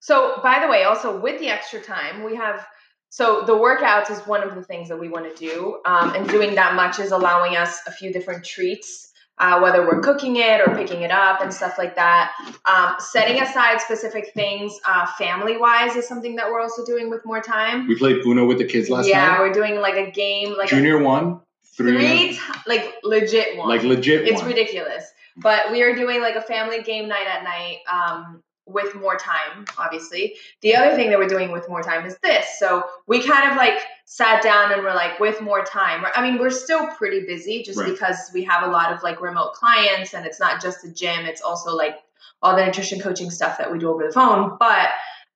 So, 0.00 0.40
by 0.42 0.60
the 0.60 0.68
way, 0.68 0.84
also 0.84 1.20
with 1.20 1.38
the 1.40 1.48
extra 1.48 1.80
time, 1.80 2.24
we 2.24 2.34
have 2.36 2.66
so 3.08 3.42
the 3.46 3.54
workouts 3.54 4.10
is 4.10 4.18
one 4.26 4.42
of 4.42 4.54
the 4.54 4.62
things 4.62 4.88
that 4.88 4.98
we 4.98 5.08
want 5.08 5.34
to 5.34 5.34
do, 5.34 5.80
um, 5.86 6.14
and 6.14 6.28
doing 6.28 6.54
that 6.56 6.74
much 6.74 6.98
is 6.98 7.12
allowing 7.12 7.56
us 7.56 7.80
a 7.86 7.92
few 7.92 8.12
different 8.12 8.44
treats, 8.44 9.10
uh, 9.38 9.60
whether 9.60 9.86
we're 9.86 10.00
cooking 10.00 10.36
it 10.36 10.60
or 10.66 10.74
picking 10.74 11.02
it 11.02 11.10
up 11.10 11.40
and 11.42 11.52
stuff 11.52 11.76
like 11.78 11.94
that. 11.96 12.32
Um, 12.64 12.96
setting 12.98 13.40
aside 13.42 13.80
specific 13.80 14.32
things, 14.34 14.78
uh, 14.86 15.06
family 15.18 15.56
wise, 15.56 15.96
is 15.96 16.06
something 16.08 16.36
that 16.36 16.48
we're 16.50 16.60
also 16.60 16.84
doing 16.84 17.10
with 17.10 17.24
more 17.24 17.40
time. 17.42 17.86
We 17.86 17.96
played 17.96 18.24
Uno 18.24 18.46
with 18.46 18.58
the 18.58 18.64
kids 18.64 18.88
last 18.90 19.08
yeah, 19.08 19.26
night. 19.26 19.40
we're 19.40 19.52
doing 19.52 19.76
like 19.80 19.94
a 19.94 20.10
game, 20.10 20.56
like 20.56 20.68
a 20.72 20.76
Junior 20.76 21.02
one, 21.02 21.40
three, 21.64 21.92
three, 21.96 22.28
ti- 22.34 22.40
like 22.66 22.94
legit 23.04 23.56
one. 23.58 23.68
like 23.68 23.82
legit 23.82 24.26
it's 24.26 24.40
one. 24.40 24.50
ridiculous 24.50 25.04
but 25.36 25.70
we 25.70 25.82
are 25.82 25.94
doing 25.94 26.20
like 26.20 26.34
a 26.34 26.40
family 26.40 26.82
game 26.82 27.08
night 27.08 27.26
at 27.26 27.44
night 27.44 27.78
um, 27.92 28.42
with 28.66 28.94
more 28.94 29.16
time 29.16 29.64
obviously. 29.78 30.34
The 30.60 30.74
other 30.76 30.94
thing 30.96 31.10
that 31.10 31.18
we're 31.18 31.28
doing 31.28 31.52
with 31.52 31.68
more 31.68 31.82
time 31.82 32.04
is 32.04 32.16
this. 32.22 32.58
So 32.58 32.84
we 33.06 33.22
kind 33.22 33.50
of 33.50 33.56
like 33.56 33.80
sat 34.04 34.42
down 34.42 34.72
and 34.72 34.82
we're 34.82 34.94
like 34.94 35.18
with 35.20 35.40
more 35.40 35.64
time. 35.64 36.04
I 36.14 36.22
mean 36.22 36.38
we're 36.38 36.50
still 36.50 36.86
pretty 36.88 37.24
busy 37.26 37.62
just 37.62 37.78
Right. 37.78 37.90
because 37.90 38.16
we 38.34 38.44
have 38.44 38.64
a 38.64 38.70
lot 38.70 38.92
of 38.92 39.02
like 39.02 39.20
remote 39.20 39.52
clients 39.54 40.14
and 40.14 40.26
it's 40.26 40.40
not 40.40 40.60
just 40.60 40.82
the 40.82 40.90
gym. 40.90 41.26
It's 41.26 41.40
also 41.42 41.74
like 41.74 41.96
all 42.42 42.56
the 42.56 42.64
nutrition 42.64 43.00
coaching 43.00 43.30
stuff 43.30 43.58
that 43.58 43.70
we 43.72 43.78
do 43.78 43.88
over 43.88 44.06
the 44.06 44.12
phone. 44.12 44.56
But 44.58 44.88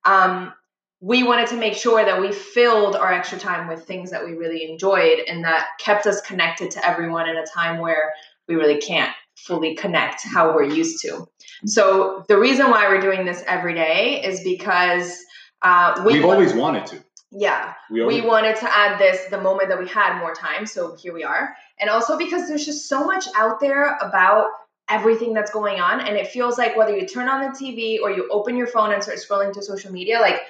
um, 0.05 0.53
we 0.99 1.23
wanted 1.23 1.47
to 1.47 1.55
make 1.57 1.73
sure 1.73 2.03
that 2.05 2.21
we 2.21 2.31
filled 2.31 2.95
our 2.95 3.11
extra 3.11 3.39
time 3.39 3.67
with 3.67 3.85
things 3.85 4.11
that 4.11 4.23
we 4.23 4.33
really 4.33 4.69
enjoyed 4.69 5.19
and 5.27 5.43
that 5.43 5.67
kept 5.79 6.05
us 6.05 6.21
connected 6.21 6.69
to 6.71 6.85
everyone 6.87 7.27
in 7.27 7.37
a 7.37 7.45
time 7.45 7.79
where 7.79 8.13
we 8.47 8.55
really 8.55 8.79
can't 8.79 9.11
fully 9.47 9.75
connect 9.75 10.21
how 10.25 10.53
we're 10.53 10.63
used 10.81 11.01
to. 11.01 11.25
So 11.65 12.23
the 12.27 12.37
reason 12.37 12.69
why 12.69 12.87
we're 12.87 13.01
doing 13.01 13.25
this 13.25 13.43
every 13.47 13.73
day 13.73 14.21
is 14.23 14.41
because 14.43 15.17
uh, 15.61 16.01
we 16.05 16.13
We've 16.13 16.23
want- 16.23 16.35
always 16.37 16.53
wanted 16.53 16.85
to. 16.87 17.03
yeah 17.31 17.73
We 17.91 18.01
always 18.01 18.21
we 18.21 18.27
wanted 18.27 18.55
to 18.57 18.67
add 18.83 18.99
this 18.99 19.25
the 19.29 19.39
moment 19.41 19.69
that 19.69 19.79
we 19.79 19.87
had 19.87 20.19
more 20.19 20.33
time. 20.33 20.65
So 20.65 20.95
here 21.01 21.13
we 21.13 21.23
are, 21.23 21.55
and 21.79 21.89
also 21.89 22.17
because 22.17 22.47
there's 22.47 22.65
just 22.65 22.87
so 22.89 23.03
much 23.05 23.25
out 23.35 23.59
there 23.59 23.97
about 24.01 24.47
everything 24.89 25.33
that's 25.33 25.51
going 25.51 25.79
on, 25.79 26.01
and 26.01 26.17
it 26.17 26.27
feels 26.27 26.57
like 26.57 26.75
whether 26.75 26.95
you 26.97 27.05
turn 27.07 27.27
on 27.29 27.39
the 27.45 27.51
TV 27.59 28.01
or 28.01 28.09
you 28.11 28.27
open 28.31 28.55
your 28.57 28.67
phone 28.67 28.91
and 28.93 29.01
start 29.03 29.19
scrolling 29.19 29.53
through 29.53 29.63
social 29.63 29.91
media, 29.91 30.19
like 30.19 30.41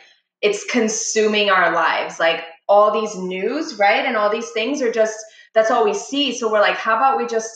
it's 0.41 0.63
consuming 0.65 1.49
our 1.49 1.71
lives. 1.73 2.19
Like 2.19 2.41
all 2.67 2.89
these 2.99 3.15
news, 3.17 3.77
right, 3.77 4.05
and 4.05 4.15
all 4.17 4.29
these 4.31 4.49
things 4.51 4.81
are 4.81 4.91
just 4.91 5.17
that's 5.53 5.69
all 5.69 5.83
we 5.83 5.93
see. 5.93 6.33
So 6.33 6.49
we're 6.51 6.61
like, 6.61 6.77
how 6.77 6.95
about 6.95 7.17
we 7.17 7.25
just 7.27 7.51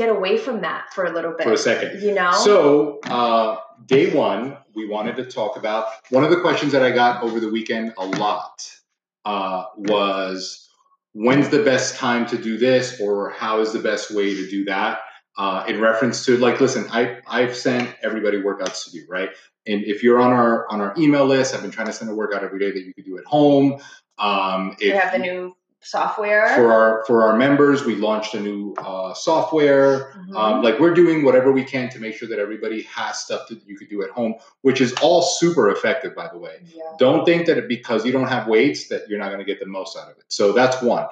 get 0.00 0.08
away 0.08 0.38
from 0.38 0.62
that 0.62 0.92
for 0.94 1.04
a 1.04 1.12
little 1.12 1.32
bit? 1.32 1.44
for 1.44 1.52
a 1.52 1.58
second. 1.58 2.02
You 2.02 2.14
know? 2.14 2.32
So, 2.32 3.00
uh, 3.04 3.56
day 3.86 4.12
one, 4.14 4.56
we 4.74 4.88
wanted 4.88 5.16
to 5.16 5.24
talk 5.24 5.56
about 5.56 5.88
one 6.08 6.24
of 6.24 6.30
the 6.30 6.40
questions 6.40 6.72
that 6.72 6.82
I 6.82 6.90
got 6.90 7.22
over 7.22 7.38
the 7.38 7.50
weekend 7.50 7.92
a 7.98 8.06
lot 8.06 8.70
uh, 9.26 9.64
was 9.76 10.68
when's 11.12 11.50
the 11.50 11.62
best 11.62 11.96
time 11.96 12.24
to 12.26 12.38
do 12.38 12.56
this, 12.56 13.00
or 13.00 13.30
how 13.30 13.60
is 13.60 13.72
the 13.72 13.78
best 13.78 14.10
way 14.10 14.34
to 14.34 14.48
do 14.48 14.64
that? 14.64 15.00
Uh, 15.36 15.64
in 15.68 15.80
reference 15.80 16.24
to 16.24 16.36
like, 16.38 16.60
listen, 16.60 16.86
I 16.90 17.18
I've 17.26 17.54
sent 17.54 17.94
everybody 18.02 18.38
workouts 18.38 18.84
to 18.84 18.90
do 18.92 19.04
right, 19.08 19.30
and 19.66 19.84
if 19.84 20.02
you're 20.02 20.20
on 20.20 20.32
our 20.32 20.70
on 20.70 20.80
our 20.80 20.94
email 20.98 21.24
list, 21.24 21.54
I've 21.54 21.62
been 21.62 21.70
trying 21.70 21.86
to 21.86 21.92
send 21.92 22.10
a 22.10 22.14
workout 22.14 22.42
every 22.42 22.58
day 22.58 22.70
that 22.70 22.82
you 22.82 22.92
could 22.94 23.04
do 23.04 23.18
at 23.18 23.24
home. 23.24 23.80
Um, 24.18 24.76
we 24.80 24.88
if 24.88 25.02
have 25.02 25.12
the 25.12 25.18
new 25.18 25.56
software. 25.82 26.48
for 26.54 26.72
our 26.72 27.04
for 27.06 27.22
our 27.24 27.36
members, 27.36 27.84
we 27.84 27.94
launched 27.96 28.34
a 28.34 28.40
new 28.40 28.74
uh, 28.78 29.14
software. 29.14 30.12
Mhm. 30.12 30.36
Um, 30.36 30.62
like 30.62 30.78
we're 30.78 30.94
doing 30.94 31.24
whatever 31.24 31.50
we 31.52 31.64
can 31.64 31.88
to 31.90 31.98
make 31.98 32.14
sure 32.14 32.28
that 32.28 32.38
everybody 32.38 32.82
has 32.82 33.18
stuff 33.18 33.48
that 33.48 33.60
you 33.66 33.76
could 33.76 33.88
do 33.88 34.02
at 34.02 34.10
home, 34.10 34.34
which 34.62 34.80
is 34.80 34.92
all 35.02 35.22
super 35.22 35.70
effective, 35.70 36.14
by 36.14 36.28
the 36.32 36.38
way. 36.38 36.60
yeah. 36.74 36.82
Don't 36.98 37.24
think 37.24 37.46
that 37.46 37.66
because 37.68 38.04
you 38.06 38.12
don't 38.12 38.28
have 38.28 38.46
weights 38.46 38.88
that 38.88 39.08
you're 39.08 39.18
not 39.18 39.28
going 39.28 39.38
to 39.40 39.44
get 39.44 39.60
the 39.60 39.66
most 39.66 39.96
out 39.96 40.10
of 40.10 40.16
it. 40.18 40.24
So 40.28 40.52
that's 40.52 40.80
one. 40.82 41.06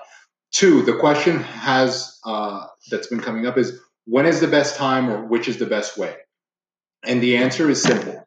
Two, 0.50 0.82
the 0.82 0.94
question 0.96 1.40
has 1.42 2.18
uh, 2.24 2.66
that's 2.90 3.06
been 3.08 3.20
coming 3.20 3.46
up 3.46 3.58
is 3.58 3.78
when 4.06 4.24
is 4.26 4.40
the 4.40 4.48
best 4.48 4.76
time 4.76 5.10
or 5.10 5.24
which 5.26 5.46
is 5.48 5.58
the 5.58 5.66
best 5.66 5.98
way? 5.98 6.14
And 7.04 7.22
the 7.22 7.36
answer 7.36 7.68
is 7.70 7.82
simple. 7.82 8.26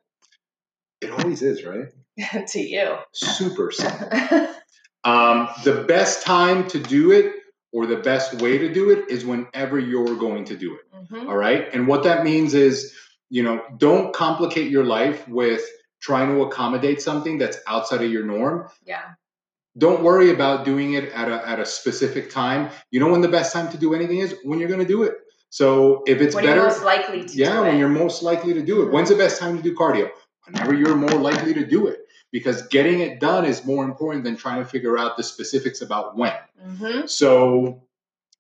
It 1.02 1.10
always 1.12 1.42
is, 1.42 1.64
right? 1.66 1.88
to 2.48 2.60
you. 2.60 2.96
Super 3.14 3.72
simple. 3.72 4.08
Um, 5.04 5.50
the 5.64 5.84
best 5.88 6.24
time 6.24 6.68
to 6.70 6.80
do 6.80 7.12
it 7.12 7.34
or 7.72 7.86
the 7.86 7.98
best 7.98 8.42
way 8.42 8.58
to 8.58 8.72
do 8.72 8.92
it 8.92 9.10
is 9.10 9.26
whenever 9.26 9.80
you're 9.80 10.16
going 10.16 10.46
to 10.46 10.56
do 10.58 10.76
it. 10.76 10.82
Mhm. 10.94 11.28
All 11.28 11.38
right. 11.38 11.70
And 11.74 11.88
what 11.88 12.04
that 12.04 12.24
means 12.24 12.54
is, 12.54 12.94
you 13.30 13.44
know, 13.44 13.62
don't 13.78 14.14
complicate 14.14 14.70
your 14.70 14.84
life 14.84 15.28
with 15.28 15.64
trying 16.02 16.30
to 16.36 16.42
accommodate 16.44 17.02
something 17.02 17.38
that's 17.38 17.58
outside 17.68 18.02
of 18.04 18.12
your 18.12 18.26
norm. 18.26 18.68
Yeah. 18.86 19.02
Don't 19.78 20.04
worry 20.04 20.32
about 20.32 20.66
doing 20.66 20.94
it 20.94 21.06
at 21.14 21.30
a, 21.30 21.48
at 21.48 21.60
a 21.60 21.66
specific 21.66 22.30
time. 22.30 22.70
You 22.92 23.00
know 23.00 23.08
when 23.08 23.22
the 23.22 23.30
best 23.30 23.54
time 23.54 23.70
to 23.70 23.78
do 23.78 23.94
anything 23.94 24.20
is? 24.20 24.36
When 24.44 24.60
you're 24.60 24.68
going 24.68 24.82
to 24.82 24.86
do 24.88 25.04
it. 25.04 25.14
So 25.50 26.04
if 26.08 26.22
it's 26.22 26.36
when 26.36 26.46
better, 26.46 26.62
you're 26.62 26.70
most 26.70 26.84
likely 26.84 27.24
to 27.24 27.34
yeah, 27.36 27.60
when 27.62 27.76
it. 27.76 27.80
you're 27.80 27.90
most 27.90 28.22
likely 28.22 28.54
to 28.54 28.62
do 28.62 28.82
it. 28.84 28.92
When's 28.92 29.10
the 29.10 29.16
best 29.16 29.40
time 29.40 29.56
to 29.58 29.64
do 29.64 29.74
cardio? 29.76 30.10
Whenever 30.46 30.74
you're 30.74 30.96
more 30.96 31.12
likely 31.20 31.54
to 31.54 31.66
do 31.66 31.88
it. 31.88 32.00
Because 32.32 32.62
getting 32.68 33.02
it 33.02 33.20
done 33.20 33.46
is 33.46 33.66
more 33.66 33.84
important 33.84 34.24
than 34.24 34.38
trying 34.38 34.64
to 34.64 34.70
figure 34.70 34.98
out 34.98 35.18
the 35.18 35.24
specifics 35.24 35.82
about 35.82 36.16
when. 36.18 36.34
Mhm. 36.66 37.10
So 37.10 37.84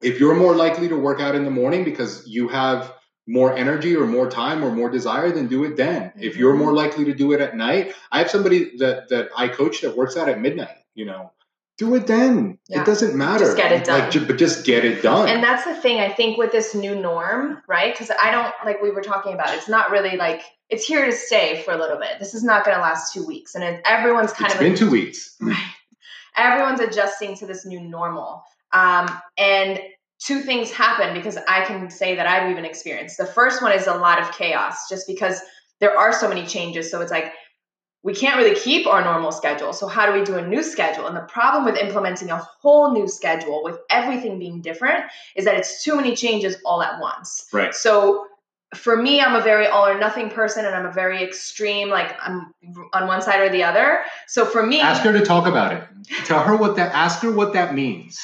if 0.01 0.19
you're 0.19 0.35
more 0.35 0.55
likely 0.55 0.87
to 0.89 0.95
work 0.95 1.19
out 1.19 1.35
in 1.35 1.43
the 1.43 1.51
morning 1.51 1.83
because 1.83 2.25
you 2.27 2.47
have 2.47 2.93
more 3.27 3.55
energy 3.55 3.95
or 3.95 4.07
more 4.07 4.29
time 4.29 4.63
or 4.63 4.71
more 4.71 4.89
desire, 4.89 5.31
then 5.31 5.47
do 5.47 5.63
it 5.63 5.75
then. 5.77 6.11
If 6.19 6.37
you're 6.37 6.53
Mm-hmm. 6.53 6.63
more 6.63 6.73
likely 6.73 7.05
to 7.05 7.13
do 7.13 7.33
it 7.33 7.41
at 7.41 7.55
night, 7.55 7.93
I 8.11 8.19
have 8.19 8.29
somebody 8.31 8.77
that 8.77 9.09
that 9.09 9.29
I 9.37 9.47
coach 9.47 9.81
that 9.81 9.95
works 9.95 10.17
out 10.17 10.27
at 10.29 10.39
midnight. 10.41 10.77
You 10.95 11.05
know, 11.05 11.31
do 11.77 11.93
it 11.95 12.07
then. 12.07 12.57
Yeah. 12.67 12.81
It 12.81 12.85
doesn't 12.85 13.15
matter. 13.15 13.45
Just 13.45 13.57
get 13.57 13.71
it 13.71 13.85
done. 13.85 14.09
Like, 14.09 14.27
but 14.27 14.37
just 14.37 14.65
get 14.65 14.83
it 14.85 15.01
done. 15.01 15.29
And 15.29 15.43
that's 15.43 15.65
the 15.65 15.75
thing, 15.75 15.99
I 15.99 16.09
think, 16.09 16.37
with 16.37 16.51
this 16.51 16.73
new 16.75 16.95
norm, 16.95 17.61
right? 17.67 17.93
Because 17.93 18.11
I 18.21 18.31
don't, 18.31 18.53
like 18.65 18.81
we 18.81 18.91
were 18.91 19.01
talking 19.01 19.33
about, 19.33 19.55
it's 19.55 19.69
not 19.69 19.89
really 19.91 20.17
like, 20.17 20.41
it's 20.71 20.87
here 20.87 21.05
to 21.05 21.11
stay 21.11 21.61
for 21.63 21.73
a 21.73 21.77
little 21.77 21.97
bit. 21.97 22.17
This 22.17 22.33
is 22.33 22.43
not 22.43 22.63
going 22.63 22.75
to 22.75 22.81
last 22.81 23.13
two 23.13 23.25
weeks. 23.25 23.55
And 23.55 23.63
it, 23.63 23.81
everyone's 23.85 24.31
kind 24.31 24.51
it's 24.51 24.55
of, 24.55 24.59
been 24.61 24.75
two 24.75 24.89
weeks. 24.89 25.35
right. 25.41 25.57
Everyone's 26.37 26.79
adjusting 26.79 27.35
to 27.35 27.45
this 27.45 27.65
new 27.65 27.81
normal. 27.81 28.41
Um, 28.71 29.09
and 29.37 29.81
two 30.19 30.39
things 30.39 30.71
happen 30.71 31.13
because 31.13 31.37
I 31.49 31.65
can 31.65 31.89
say 31.89 32.15
that 32.15 32.25
I've 32.25 32.49
even 32.49 32.63
experienced. 32.63 33.17
The 33.17 33.25
first 33.25 33.61
one 33.61 33.73
is 33.73 33.87
a 33.87 33.95
lot 33.95 34.21
of 34.21 34.31
chaos 34.31 34.87
just 34.87 35.07
because 35.07 35.41
there 35.81 35.97
are 35.97 36.13
so 36.13 36.29
many 36.29 36.45
changes. 36.45 36.89
So 36.89 37.01
it's 37.01 37.11
like, 37.11 37.33
we 38.03 38.15
can't 38.15 38.37
really 38.37 38.55
keep 38.55 38.87
our 38.87 39.03
normal 39.03 39.31
schedule. 39.31 39.73
So 39.73 39.87
how 39.87 40.05
do 40.05 40.17
we 40.17 40.23
do 40.23 40.35
a 40.35 40.47
new 40.47 40.63
schedule? 40.63 41.05
And 41.05 41.15
the 41.15 41.21
problem 41.21 41.65
with 41.65 41.75
implementing 41.75 42.31
a 42.31 42.37
whole 42.37 42.93
new 42.93 43.07
schedule 43.07 43.61
with 43.63 43.77
everything 43.89 44.39
being 44.39 44.61
different 44.61 45.03
is 45.35 45.45
that 45.45 45.55
it's 45.55 45.83
too 45.83 45.97
many 45.97 46.15
changes 46.15 46.55
all 46.65 46.81
at 46.81 46.99
once. 46.99 47.47
Right. 47.51 47.75
So 47.75 48.25
for 48.75 48.95
me, 48.95 49.19
I'm 49.21 49.35
a 49.35 49.41
very 49.41 49.67
all 49.67 49.85
or 49.85 49.99
nothing 49.99 50.29
person 50.29 50.65
and 50.65 50.73
I'm 50.73 50.85
a 50.85 50.91
very 50.93 51.21
extreme, 51.23 51.89
like 51.89 52.15
I'm 52.21 52.53
on 52.93 53.07
one 53.07 53.21
side 53.21 53.41
or 53.41 53.49
the 53.49 53.63
other. 53.63 53.99
So 54.27 54.45
for 54.45 54.65
me, 54.65 54.79
Ask 54.79 55.01
her 55.03 55.11
to 55.11 55.25
talk 55.25 55.45
about 55.47 55.73
it. 55.73 55.83
Tell 56.25 56.41
her 56.43 56.55
what 56.55 56.75
that. 56.77 56.93
Ask 56.93 57.21
her 57.21 57.31
what 57.31 57.53
that 57.53 57.73
means. 57.75 58.19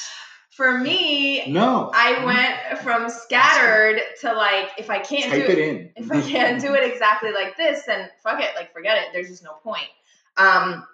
for 0.50 0.78
me, 0.78 1.46
No. 1.52 1.90
I 1.94 2.24
went 2.24 2.82
from 2.82 3.08
scattered 3.08 4.00
to 4.22 4.32
like 4.32 4.70
if 4.78 4.90
I 4.90 4.98
can't 4.98 5.30
Type 5.30 5.46
do 5.46 5.52
it 5.52 5.58
in. 5.58 5.90
if 5.96 6.10
I 6.10 6.20
can't 6.22 6.60
do 6.60 6.74
it 6.74 6.82
exactly 6.90 7.32
like 7.32 7.56
this, 7.56 7.84
then 7.86 8.08
fuck 8.22 8.40
it, 8.40 8.50
like 8.56 8.72
forget 8.72 8.96
it. 8.98 9.04
There's 9.12 9.28
just 9.28 9.44
no 9.44 9.52
point. 9.62 9.86
Um, 10.36 10.86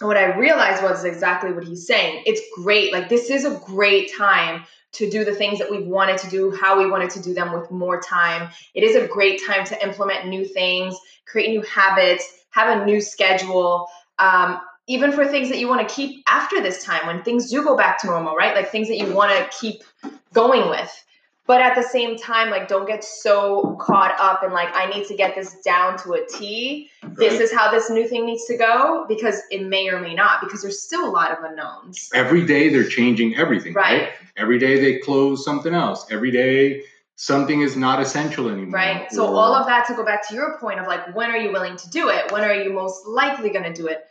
and 0.00 0.08
what 0.08 0.16
I 0.16 0.36
realized 0.36 0.82
was 0.82 1.04
exactly 1.04 1.52
what 1.52 1.64
he's 1.64 1.86
saying. 1.86 2.22
It's 2.26 2.40
great. 2.56 2.92
Like 2.92 3.08
this 3.08 3.30
is 3.30 3.44
a 3.44 3.60
great 3.64 4.12
time 4.16 4.64
to 4.92 5.08
do 5.08 5.24
the 5.24 5.34
things 5.34 5.58
that 5.58 5.70
we've 5.70 5.86
wanted 5.86 6.18
to 6.18 6.30
do, 6.30 6.50
how 6.50 6.78
we 6.78 6.90
wanted 6.90 7.10
to 7.10 7.22
do 7.22 7.34
them 7.34 7.52
with 7.52 7.70
more 7.70 8.00
time. 8.00 8.50
It 8.74 8.82
is 8.82 8.96
a 8.96 9.06
great 9.06 9.40
time 9.46 9.64
to 9.66 9.82
implement 9.82 10.26
new 10.26 10.44
things, 10.44 10.96
create 11.26 11.50
new 11.50 11.62
habits, 11.62 12.26
have 12.50 12.80
a 12.80 12.84
new 12.84 13.00
schedule. 13.00 13.88
Um, 14.18 14.60
even 14.86 15.12
for 15.12 15.24
things 15.24 15.48
that 15.50 15.58
you 15.58 15.68
want 15.68 15.86
to 15.86 15.94
keep 15.94 16.24
after 16.26 16.60
this 16.60 16.82
time 16.82 17.06
when 17.06 17.22
things 17.22 17.50
do 17.50 17.62
go 17.62 17.76
back 17.76 18.00
to 18.00 18.08
normal, 18.08 18.34
right? 18.34 18.56
Like 18.56 18.70
things 18.70 18.88
that 18.88 18.96
you 18.96 19.14
want 19.14 19.30
to 19.30 19.56
keep 19.56 19.84
going 20.32 20.68
with. 20.68 21.04
But 21.46 21.60
at 21.60 21.74
the 21.74 21.82
same 21.82 22.16
time, 22.16 22.50
like 22.50 22.68
don't 22.68 22.86
get 22.86 23.02
so 23.02 23.76
caught 23.80 24.14
up 24.20 24.44
in 24.44 24.52
like 24.52 24.68
I 24.74 24.86
need 24.86 25.06
to 25.08 25.14
get 25.14 25.34
this 25.34 25.56
down 25.64 25.98
to 26.04 26.12
a 26.12 26.26
T. 26.26 26.90
This 27.16 27.40
is 27.40 27.52
how 27.52 27.70
this 27.70 27.90
new 27.90 28.06
thing 28.06 28.24
needs 28.24 28.44
to 28.46 28.56
go 28.56 29.04
because 29.08 29.40
it 29.50 29.66
may 29.66 29.88
or 29.88 30.00
may 30.00 30.14
not 30.14 30.40
because 30.40 30.62
there's 30.62 30.80
still 30.82 31.08
a 31.08 31.10
lot 31.10 31.32
of 31.32 31.42
unknowns. 31.42 32.08
Every 32.14 32.46
day 32.46 32.68
they're 32.68 32.84
changing 32.88 33.36
everything. 33.36 33.72
Right. 33.74 34.02
Right. 34.02 34.08
Every 34.36 34.58
day 34.58 34.80
they 34.80 34.98
close 34.98 35.44
something 35.44 35.74
else. 35.74 36.06
Every 36.10 36.30
day 36.30 36.82
something 37.16 37.60
is 37.60 37.76
not 37.76 38.00
essential 38.00 38.48
anymore. 38.48 38.70
Right. 38.72 39.12
So 39.12 39.26
Or- 39.26 39.34
all 39.34 39.54
of 39.54 39.66
that 39.66 39.86
to 39.88 39.94
go 39.94 40.04
back 40.04 40.26
to 40.28 40.34
your 40.34 40.56
point 40.58 40.78
of 40.80 40.86
like 40.86 41.14
when 41.14 41.30
are 41.30 41.36
you 41.36 41.52
willing 41.52 41.76
to 41.76 41.90
do 41.90 42.08
it? 42.10 42.30
When 42.30 42.44
are 42.44 42.54
you 42.54 42.72
most 42.72 43.06
likely 43.06 43.50
going 43.50 43.64
to 43.64 43.74
do 43.74 43.88
it? 43.88 44.04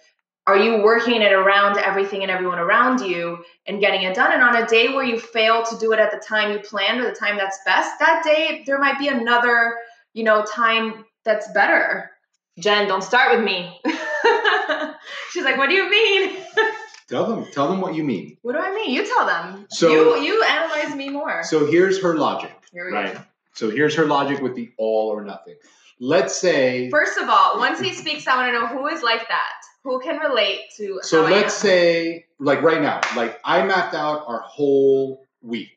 Are 0.47 0.57
you 0.57 0.81
working 0.81 1.21
it 1.21 1.31
around 1.31 1.77
everything 1.77 2.23
and 2.23 2.31
everyone 2.31 2.57
around 2.59 3.01
you 3.01 3.43
and 3.67 3.79
getting 3.79 4.01
it 4.03 4.15
done? 4.15 4.31
And 4.33 4.41
on 4.41 4.55
a 4.55 4.65
day 4.65 4.87
where 4.89 5.03
you 5.03 5.19
fail 5.19 5.63
to 5.63 5.77
do 5.77 5.91
it 5.93 5.99
at 5.99 6.11
the 6.11 6.17
time 6.17 6.51
you 6.51 6.59
planned 6.59 6.99
or 7.01 7.03
the 7.09 7.15
time 7.15 7.37
that's 7.37 7.59
best, 7.65 7.99
that 7.99 8.23
day 8.23 8.63
there 8.65 8.79
might 8.79 8.97
be 8.97 9.09
another, 9.09 9.75
you 10.13 10.23
know, 10.23 10.43
time 10.43 11.05
that's 11.23 11.51
better. 11.51 12.09
Jen, 12.57 12.87
don't 12.87 13.03
start 13.03 13.35
with 13.35 13.45
me. 13.45 13.79
She's 15.31 15.43
like, 15.43 15.57
"What 15.57 15.69
do 15.69 15.75
you 15.75 15.89
mean?" 15.89 16.37
Tell 17.07 17.25
them. 17.25 17.45
Tell 17.51 17.67
them 17.67 17.81
what 17.81 17.95
you 17.95 18.03
mean. 18.03 18.37
what 18.43 18.53
do 18.53 18.59
I 18.59 18.73
mean? 18.73 18.91
You 18.93 19.05
tell 19.05 19.25
them. 19.25 19.65
So- 19.71 19.89
you 19.91 20.21
you 20.23 20.43
analyze 20.43 20.95
me 20.95 21.09
more. 21.09 21.43
So 21.43 21.65
here's 21.65 22.01
her 22.01 22.15
logic. 22.15 22.51
Here 22.71 22.85
we 22.85 22.91
Right. 22.91 23.13
go. 23.13 23.21
So 23.53 23.69
here's 23.69 23.95
her 23.95 24.05
logic 24.05 24.41
with 24.41 24.55
the 24.55 24.71
all 24.77 25.09
or 25.09 25.23
nothing. 25.23 25.55
Let's 25.99 26.35
say. 26.39 26.89
First 26.89 27.17
of 27.17 27.29
all, 27.29 27.57
once 27.57 27.79
he 27.79 27.93
speaks, 27.93 28.27
I 28.27 28.35
want 28.35 28.53
to 28.53 28.59
know 28.59 28.67
who 28.67 28.87
is 28.87 29.03
like 29.03 29.27
that. 29.27 29.53
Who 29.83 29.99
can 29.99 30.17
relate 30.19 30.61
to 30.77 30.99
So 31.03 31.23
let's 31.23 31.53
say, 31.53 32.25
like 32.39 32.61
right 32.61 32.81
now, 32.81 33.01
like 33.15 33.39
I 33.45 33.65
mapped 33.65 33.95
out 33.95 34.23
our 34.27 34.41
whole 34.41 35.25
week 35.41 35.69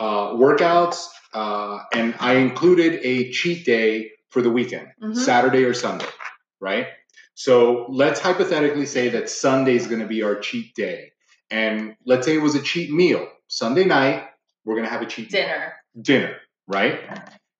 uh, 0.00 0.32
workouts, 0.32 1.06
uh, 1.34 1.78
and 1.94 2.14
I 2.20 2.34
included 2.34 3.00
a 3.02 3.30
cheat 3.30 3.64
day 3.66 4.10
for 4.30 4.42
the 4.42 4.50
weekend, 4.50 4.88
Mhm. 5.02 5.16
Saturday 5.16 5.64
or 5.64 5.74
Sunday, 5.74 6.06
right? 6.60 6.86
So 7.34 7.86
let's 7.88 8.18
hypothetically 8.20 8.86
say 8.86 9.08
that 9.10 9.28
Sunday 9.28 9.74
is 9.76 9.86
going 9.86 10.00
to 10.00 10.06
be 10.06 10.22
our 10.22 10.36
cheat 10.36 10.74
day, 10.74 11.12
and 11.50 11.94
let's 12.06 12.26
say 12.26 12.34
it 12.34 12.42
was 12.42 12.54
a 12.54 12.62
cheat 12.62 12.90
meal. 12.90 13.26
Sunday 13.48 13.84
night, 13.84 14.24
we're 14.64 14.74
going 14.74 14.86
to 14.86 14.90
have 14.90 15.02
a 15.02 15.06
cheat 15.06 15.32
meal 15.32 15.42
dinner. 15.42 15.72
dinner, 16.00 16.36
right? 16.66 17.00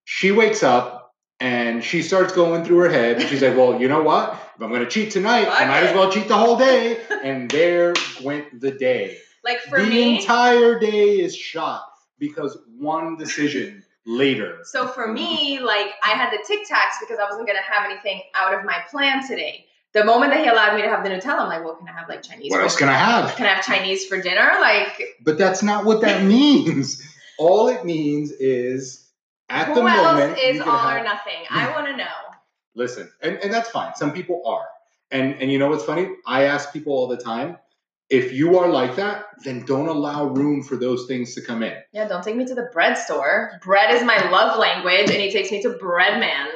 She 0.04 0.32
wakes 0.32 0.62
up 0.62 0.97
and 1.40 1.82
she 1.84 2.02
starts 2.02 2.32
going 2.32 2.64
through 2.64 2.78
her 2.78 2.88
head. 2.90 3.22
She's 3.22 3.42
like, 3.42 3.56
well, 3.56 3.80
you 3.80 3.88
know 3.88 4.02
what? 4.02 4.32
If 4.56 4.62
I'm 4.62 4.70
going 4.70 4.82
to 4.84 4.90
cheat 4.90 5.12
tonight, 5.12 5.48
I 5.50 5.66
might 5.66 5.84
as 5.84 5.94
well 5.94 6.10
cheat 6.10 6.26
the 6.28 6.36
whole 6.36 6.56
day. 6.56 7.00
And 7.22 7.50
there 7.50 7.94
went 8.22 8.60
the 8.60 8.72
day. 8.72 9.18
Like 9.44 9.60
for 9.60 9.80
the 9.80 9.88
me, 9.88 10.18
entire 10.18 10.78
day 10.78 11.20
is 11.20 11.34
shot 11.36 11.84
because 12.18 12.58
one 12.76 13.16
decision 13.16 13.84
later. 14.04 14.58
so 14.64 14.88
for 14.88 15.06
me, 15.06 15.60
like 15.60 15.92
I 16.04 16.10
had 16.10 16.30
the 16.32 16.42
Tic 16.46 16.60
Tacs 16.68 16.98
because 17.00 17.18
I 17.18 17.24
wasn't 17.24 17.46
gonna 17.46 17.60
have 17.62 17.88
anything 17.88 18.22
out 18.34 18.52
of 18.52 18.64
my 18.64 18.78
plan 18.90 19.26
today. 19.26 19.66
The 19.92 20.04
moment 20.04 20.32
that 20.32 20.42
he 20.42 20.48
allowed 20.48 20.74
me 20.76 20.82
to 20.82 20.88
have 20.88 21.02
the 21.04 21.10
Nutella, 21.10 21.40
I'm 21.40 21.48
like, 21.48 21.64
well, 21.64 21.76
can 21.76 21.88
I 21.88 21.92
have 21.92 22.08
like 22.08 22.22
Chinese? 22.22 22.50
What 22.50 22.60
else 22.60 22.76
can 22.76 22.88
I 22.88 22.94
have? 22.94 23.34
Can 23.36 23.46
I 23.46 23.54
have 23.54 23.64
Chinese 23.64 24.06
for 24.06 24.20
dinner? 24.20 24.50
Like, 24.60 25.02
But 25.22 25.38
that's 25.38 25.62
not 25.62 25.84
what 25.84 26.00
that 26.02 26.24
means. 26.24 27.02
All 27.38 27.68
it 27.68 27.84
means 27.84 28.32
is 28.32 29.07
at 29.48 29.68
who 29.68 29.74
the 29.74 29.80
else 29.82 30.18
moment. 30.18 30.38
is 30.38 30.60
all 30.60 30.66
can 30.78 31.00
or 31.00 31.04
nothing? 31.04 31.44
I 31.50 31.70
want 31.72 31.86
to 31.86 31.96
know. 31.96 32.04
listen 32.74 33.10
and, 33.22 33.38
and 33.42 33.52
that's 33.52 33.70
fine 33.70 33.94
some 33.94 34.12
people 34.12 34.42
are 34.46 34.66
and 35.10 35.34
and 35.40 35.50
you 35.50 35.58
know 35.58 35.68
what's 35.68 35.84
funny 35.84 36.08
i 36.26 36.44
ask 36.44 36.72
people 36.72 36.92
all 36.92 37.08
the 37.08 37.16
time 37.16 37.56
if 38.10 38.32
you 38.32 38.58
are 38.58 38.68
like 38.68 38.96
that 38.96 39.26
then 39.44 39.64
don't 39.64 39.88
allow 39.88 40.24
room 40.26 40.62
for 40.62 40.76
those 40.76 41.06
things 41.06 41.34
to 41.34 41.40
come 41.42 41.62
in 41.62 41.76
Yeah, 41.92 42.08
don't 42.08 42.22
take 42.22 42.36
me 42.36 42.46
to 42.46 42.54
the 42.54 42.68
bread 42.72 42.96
store. 42.96 43.52
Bread 43.62 43.94
is 43.94 44.02
my 44.02 44.30
love 44.30 44.58
language, 44.58 45.10
and 45.10 45.20
he 45.20 45.30
takes 45.30 45.50
me 45.50 45.60
to 45.62 45.70
Bread 45.70 46.18
Man. 46.20 46.46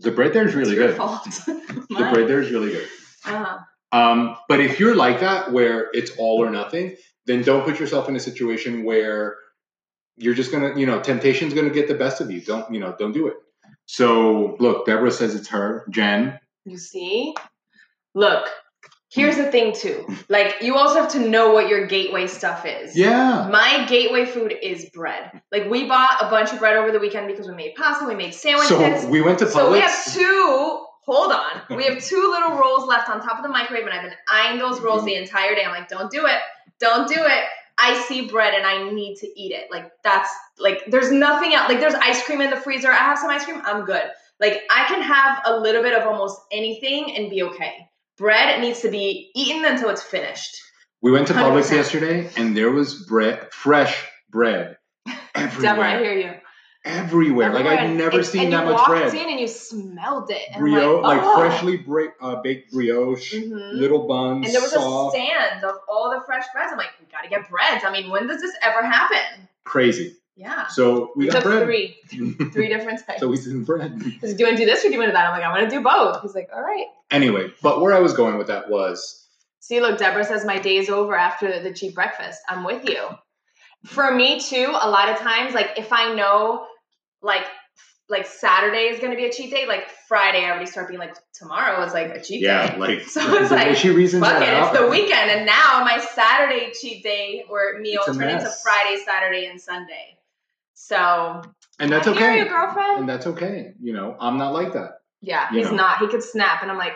the 0.00 0.10
bread 0.10 0.32
there 0.32 0.46
is 0.48 0.54
really 0.54 0.74
good 0.74 0.96
the 0.96 2.06
bread 2.12 2.26
there 2.28 2.40
is 2.40 2.50
really 2.50 2.70
good 2.72 2.88
uh, 3.26 3.58
um, 3.92 4.36
but 4.48 4.60
if 4.60 4.80
you're 4.80 4.94
like 4.94 5.20
that 5.20 5.52
where 5.52 5.88
it's 5.92 6.12
all 6.16 6.42
or 6.42 6.50
nothing 6.50 6.96
then 7.26 7.42
don't 7.42 7.64
put 7.64 7.78
yourself 7.78 8.08
in 8.08 8.16
a 8.16 8.20
situation 8.20 8.82
where 8.84 9.36
you're 10.20 10.34
just 10.34 10.52
gonna 10.52 10.78
you 10.78 10.86
know 10.86 11.00
temptation's 11.00 11.54
gonna 11.54 11.70
get 11.70 11.88
the 11.88 11.94
best 11.94 12.20
of 12.20 12.30
you 12.30 12.40
don't 12.40 12.72
you 12.72 12.78
know 12.80 12.94
don't 12.98 13.12
do 13.12 13.26
it 13.26 13.34
so 13.86 14.56
look 14.60 14.86
deborah 14.86 15.10
says 15.10 15.34
it's 15.34 15.48
her 15.48 15.84
jen 15.90 16.38
You 16.64 16.76
see? 16.78 17.34
Look, 18.14 18.48
here's 19.12 19.36
the 19.36 19.50
thing 19.50 19.72
too. 19.72 20.04
Like 20.28 20.56
you 20.62 20.76
also 20.76 21.00
have 21.00 21.12
to 21.12 21.20
know 21.20 21.52
what 21.52 21.68
your 21.68 21.86
gateway 21.86 22.26
stuff 22.26 22.66
is. 22.66 22.96
yeah 22.96 23.48
My 23.50 23.86
gateway 23.88 24.24
food 24.26 24.52
is 24.62 24.90
bread. 24.92 25.40
Like 25.52 25.70
we 25.70 25.86
bought 25.86 26.16
a 26.20 26.28
bunch 26.28 26.52
of 26.52 26.58
bread 26.58 26.76
over 26.76 26.90
the 26.92 26.98
weekend 26.98 27.28
because 27.28 27.46
we 27.48 27.54
made 27.54 27.74
pasta, 27.76 28.04
we 28.06 28.14
made 28.14 28.34
sandwiches. 28.34 29.02
so 29.02 29.08
we 29.08 29.20
went 29.22 29.38
to 29.40 29.46
Publix. 29.46 29.52
So 29.52 29.72
we 29.72 29.80
have 29.80 30.04
two. 30.12 30.84
Hold 31.06 31.32
on. 31.32 31.76
We 31.76 31.84
have 31.84 32.02
two 32.04 32.20
little 32.30 32.56
rolls 32.58 32.86
left 32.86 33.08
on 33.08 33.20
top 33.20 33.38
of 33.38 33.42
the 33.42 33.48
microwave, 33.48 33.84
and 33.86 33.94
I've 33.94 34.02
been 34.02 34.18
eyeing 34.28 34.58
those 34.58 34.80
rolls 34.80 35.04
the 35.04 35.14
entire 35.14 35.54
day. 35.54 35.64
I'm 35.64 35.70
like, 35.72 35.88
don't 35.88 36.10
do 36.10 36.26
it. 36.26 36.38
Don't 36.78 37.08
do 37.08 37.16
it. 37.18 37.44
I 37.80 38.00
see 38.06 38.26
bread 38.26 38.54
and 38.54 38.66
I 38.66 38.90
need 38.90 39.16
to 39.16 39.40
eat 39.40 39.52
it. 39.52 39.70
Like 39.70 39.90
that's 40.04 40.30
like 40.58 40.84
there's 40.86 41.10
nothing 41.10 41.54
else. 41.54 41.68
Like 41.68 41.80
there's 41.80 41.94
ice 41.94 42.22
cream 42.24 42.40
in 42.40 42.50
the 42.50 42.56
freezer. 42.56 42.90
I 42.90 42.96
have 42.96 43.18
some 43.18 43.30
ice 43.30 43.44
cream. 43.44 43.62
I'm 43.64 43.84
good. 43.84 44.02
Like 44.38 44.62
I 44.70 44.84
can 44.84 45.02
have 45.02 45.42
a 45.46 45.58
little 45.58 45.82
bit 45.82 45.94
of 45.94 46.06
almost 46.06 46.40
anything 46.52 47.16
and 47.16 47.30
be 47.30 47.42
okay. 47.44 47.88
Bread 48.18 48.60
needs 48.60 48.80
to 48.80 48.90
be 48.90 49.30
eaten 49.34 49.64
until 49.64 49.88
it's 49.88 50.02
finished. 50.02 50.60
We 51.02 51.10
went 51.10 51.28
to 51.28 51.32
Publix 51.32 51.68
100%. 51.68 51.72
yesterday, 51.72 52.30
and 52.36 52.54
there 52.54 52.70
was 52.70 53.06
bread, 53.06 53.50
fresh 53.52 54.06
bread, 54.28 54.76
everywhere. 55.34 55.62
Deborah, 55.62 55.92
I 55.92 55.98
hear 55.98 56.12
you. 56.12 56.34
Everywhere. 56.84 57.52
Like 57.52 57.66
I've 57.66 57.90
never 57.90 58.18
and, 58.18 58.26
seen 58.26 58.44
and 58.44 58.52
that 58.52 58.64
much 58.64 58.86
bread. 58.86 59.14
in 59.14 59.28
and 59.28 59.40
you 59.40 59.46
smelled 59.46 60.30
it. 60.30 60.42
And 60.52 60.60
Brio, 60.60 60.98
I'm 60.98 61.02
like, 61.02 61.20
oh. 61.22 61.36
freshly 61.38 61.76
bra- 61.76 62.12
uh, 62.20 62.36
baked 62.42 62.72
brioche, 62.72 63.34
Mhm. 63.34 63.74
little 63.74 64.06
buns, 64.06 64.46
And 64.46 64.54
there 64.54 64.62
was 64.62 64.72
soft, 64.72 65.16
a 65.16 65.20
stand 65.20 65.64
of 65.64 65.76
all 65.88 66.10
the 66.10 66.20
fresh 66.24 66.44
breads. 66.54 66.72
I'm 66.72 66.78
like, 66.78 66.90
we 66.98 67.06
gotta 67.12 67.28
get 67.28 67.48
breads. 67.50 67.84
I 67.84 67.90
mean, 67.92 68.10
when 68.10 68.26
does 68.26 68.40
this 68.40 68.54
ever 68.62 68.82
happen? 68.82 69.48
crazy. 69.64 70.16
Yeah. 70.36 70.66
So 70.68 71.12
we 71.14 71.28
got 71.28 71.42
bread. 71.44 71.64
three, 71.64 71.96
three 72.52 72.68
different 72.68 73.06
types. 73.06 73.20
so 73.20 73.28
we 73.28 73.36
did 73.36 73.64
bread. 73.66 73.92
He's 74.02 74.22
like, 74.22 74.36
do 74.36 74.38
you 74.38 74.46
want 74.46 74.56
to 74.56 74.64
do 74.64 74.66
this 74.66 74.84
or 74.84 74.88
do 74.88 74.94
you 74.94 74.98
want 74.98 75.08
to 75.08 75.12
do 75.12 75.16
that? 75.18 75.26
I'm 75.26 75.32
like, 75.32 75.44
I 75.44 75.50
want 75.52 75.68
to 75.68 75.76
do 75.76 75.82
both. 75.82 76.22
He's 76.22 76.34
like, 76.34 76.48
all 76.52 76.62
right. 76.62 76.86
Anyway, 77.10 77.52
but 77.62 77.80
where 77.82 77.92
I 77.94 78.00
was 78.00 78.14
going 78.14 78.38
with 78.38 78.46
that 78.48 78.70
was 78.70 79.26
See, 79.60 79.80
look, 79.80 79.98
Deborah 79.98 80.24
says 80.24 80.44
my 80.44 80.58
day's 80.58 80.88
over 80.88 81.14
after 81.14 81.62
the 81.62 81.72
cheap 81.72 81.94
breakfast. 81.94 82.40
I'm 82.48 82.64
with 82.64 82.88
you. 82.88 83.06
For 83.84 84.12
me 84.12 84.40
too, 84.40 84.66
a 84.80 84.88
lot 84.90 85.08
of 85.10 85.18
times, 85.18 85.54
like 85.54 85.72
if 85.76 85.92
I 85.92 86.14
know, 86.14 86.66
like, 87.22 87.44
like 88.08 88.26
Saturday 88.26 88.88
is 88.88 88.98
going 88.98 89.12
to 89.12 89.16
be 89.16 89.26
a 89.26 89.32
cheat 89.32 89.50
day, 89.50 89.66
like 89.66 89.88
Friday, 90.08 90.44
I 90.44 90.50
already 90.50 90.66
start 90.66 90.88
being 90.88 90.98
like, 90.98 91.14
tomorrow 91.32 91.82
is 91.84 91.92
like 91.92 92.14
a 92.14 92.20
cheat 92.20 92.42
Yeah, 92.42 92.66
day. 92.66 92.72
Yeah, 92.72 92.78
like 92.78 93.00
So 93.06 93.20
it's 93.36 93.50
like, 93.50 93.68
issue 93.68 93.94
reasons 93.94 94.24
Fuck 94.24 94.42
it, 94.42 94.48
it's 94.48 94.52
out 94.52 94.72
the 94.74 94.88
weekend, 94.88 95.30
and 95.30 95.46
now 95.46 95.82
my 95.84 95.98
Saturday 96.14 96.72
cheat 96.72 97.02
day 97.04 97.44
or 97.48 97.78
meal 97.80 98.02
a 98.02 98.12
turned 98.12 98.30
into. 98.30 98.50
Friday, 98.62 99.02
Saturday, 99.04 99.46
and 99.46 99.60
Sunday. 99.60 100.16
So 100.74 101.42
and 101.78 101.92
that's 101.92 102.08
okay. 102.08 102.48
girlfriend. 102.48 103.00
and 103.00 103.08
that's 103.08 103.26
okay. 103.26 103.74
You 103.80 103.92
know, 103.92 104.16
I'm 104.18 104.38
not 104.38 104.54
like 104.54 104.72
that. 104.72 105.02
yeah, 105.20 105.52
you 105.52 105.58
he's 105.58 105.70
know. 105.70 105.76
not. 105.76 105.98
He 105.98 106.08
could 106.08 106.22
snap, 106.22 106.62
and 106.62 106.70
I'm 106.70 106.78
like, 106.78 106.94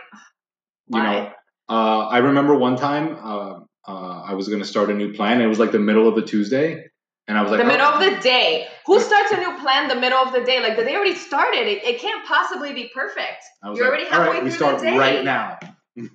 You 0.88 1.02
know, 1.02 1.32
uh, 1.68 2.06
I 2.08 2.18
remember 2.18 2.56
one 2.56 2.76
time 2.76 3.16
uh, 3.22 3.60
uh, 3.86 4.22
I 4.22 4.34
was 4.34 4.48
going 4.48 4.60
to 4.60 4.66
start 4.68 4.90
a 4.90 4.94
new 4.94 5.12
plan. 5.12 5.40
It 5.40 5.46
was 5.46 5.58
like 5.58 5.70
the 5.72 5.78
middle 5.78 6.08
of 6.08 6.14
the 6.16 6.22
Tuesday, 6.22 6.86
and 7.26 7.38
I 7.38 7.42
was 7.42 7.50
like, 7.50 7.60
the 7.60 7.66
middle 7.66 7.86
oh, 7.86 7.94
of 7.94 8.00
the 8.00 8.20
day. 8.20 8.68
Who 8.86 9.00
starts 9.00 9.32
a 9.32 9.38
new 9.38 9.56
plan 9.58 9.88
the 9.88 9.94
middle 9.94 10.18
of 10.18 10.32
the 10.32 10.42
day? 10.44 10.60
Like 10.60 10.76
the 10.76 10.84
day 10.84 10.94
already 10.94 11.14
started. 11.14 11.66
It, 11.66 11.82
it 11.84 12.00
can't 12.00 12.24
possibly 12.26 12.72
be 12.72 12.90
perfect. 12.94 13.44
You're 13.62 13.72
like, 13.74 13.82
already 13.82 14.04
halfway 14.04 14.34
right, 14.34 14.44
we 14.44 14.50
through 14.50 14.58
start 14.58 14.78
the 14.78 14.90
day. 14.90 14.98
right 14.98 15.24
now. 15.24 15.58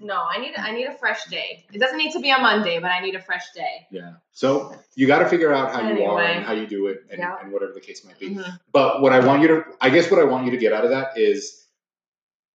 No, 0.01 0.21
I 0.29 0.39
need 0.39 0.53
I 0.57 0.71
need 0.71 0.85
a 0.87 0.93
fresh 0.93 1.23
day. 1.25 1.65
It 1.71 1.79
doesn't 1.79 1.97
need 1.97 2.11
to 2.11 2.19
be 2.19 2.29
a 2.31 2.37
Monday, 2.37 2.79
but 2.79 2.91
I 2.91 2.99
need 2.99 3.15
a 3.15 3.21
fresh 3.21 3.51
day. 3.55 3.87
Yeah. 3.89 4.15
So 4.33 4.75
you 4.95 5.07
got 5.07 5.19
to 5.19 5.29
figure 5.29 5.53
out 5.53 5.73
how 5.73 5.89
you 5.89 6.03
are 6.03 6.21
and 6.21 6.43
how 6.43 6.51
you 6.51 6.67
do 6.67 6.87
it, 6.87 7.05
and, 7.09 7.19
Yeah. 7.19 7.37
and 7.41 7.51
whatever 7.51 7.71
the 7.71 7.79
case 7.79 8.03
might 8.03 8.19
be. 8.19 8.35
Mhm. 8.35 8.59
But 8.73 9.01
what 9.01 9.13
I 9.13 9.25
want 9.25 9.41
you 9.41 9.47
to, 9.47 9.63
I 9.79 9.89
guess, 9.89 10.11
what 10.11 10.19
I 10.19 10.25
want 10.25 10.45
you 10.45 10.51
to 10.51 10.57
get 10.57 10.73
out 10.73 10.83
of 10.83 10.89
that 10.89 11.17
is, 11.17 11.65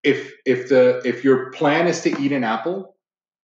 if 0.02 0.34
if 0.44 0.68
the 0.68 1.00
if 1.06 1.24
your 1.24 1.50
plan 1.52 1.86
is 1.86 2.02
to 2.02 2.10
eat 2.20 2.32
an 2.32 2.44
apple, 2.44 2.94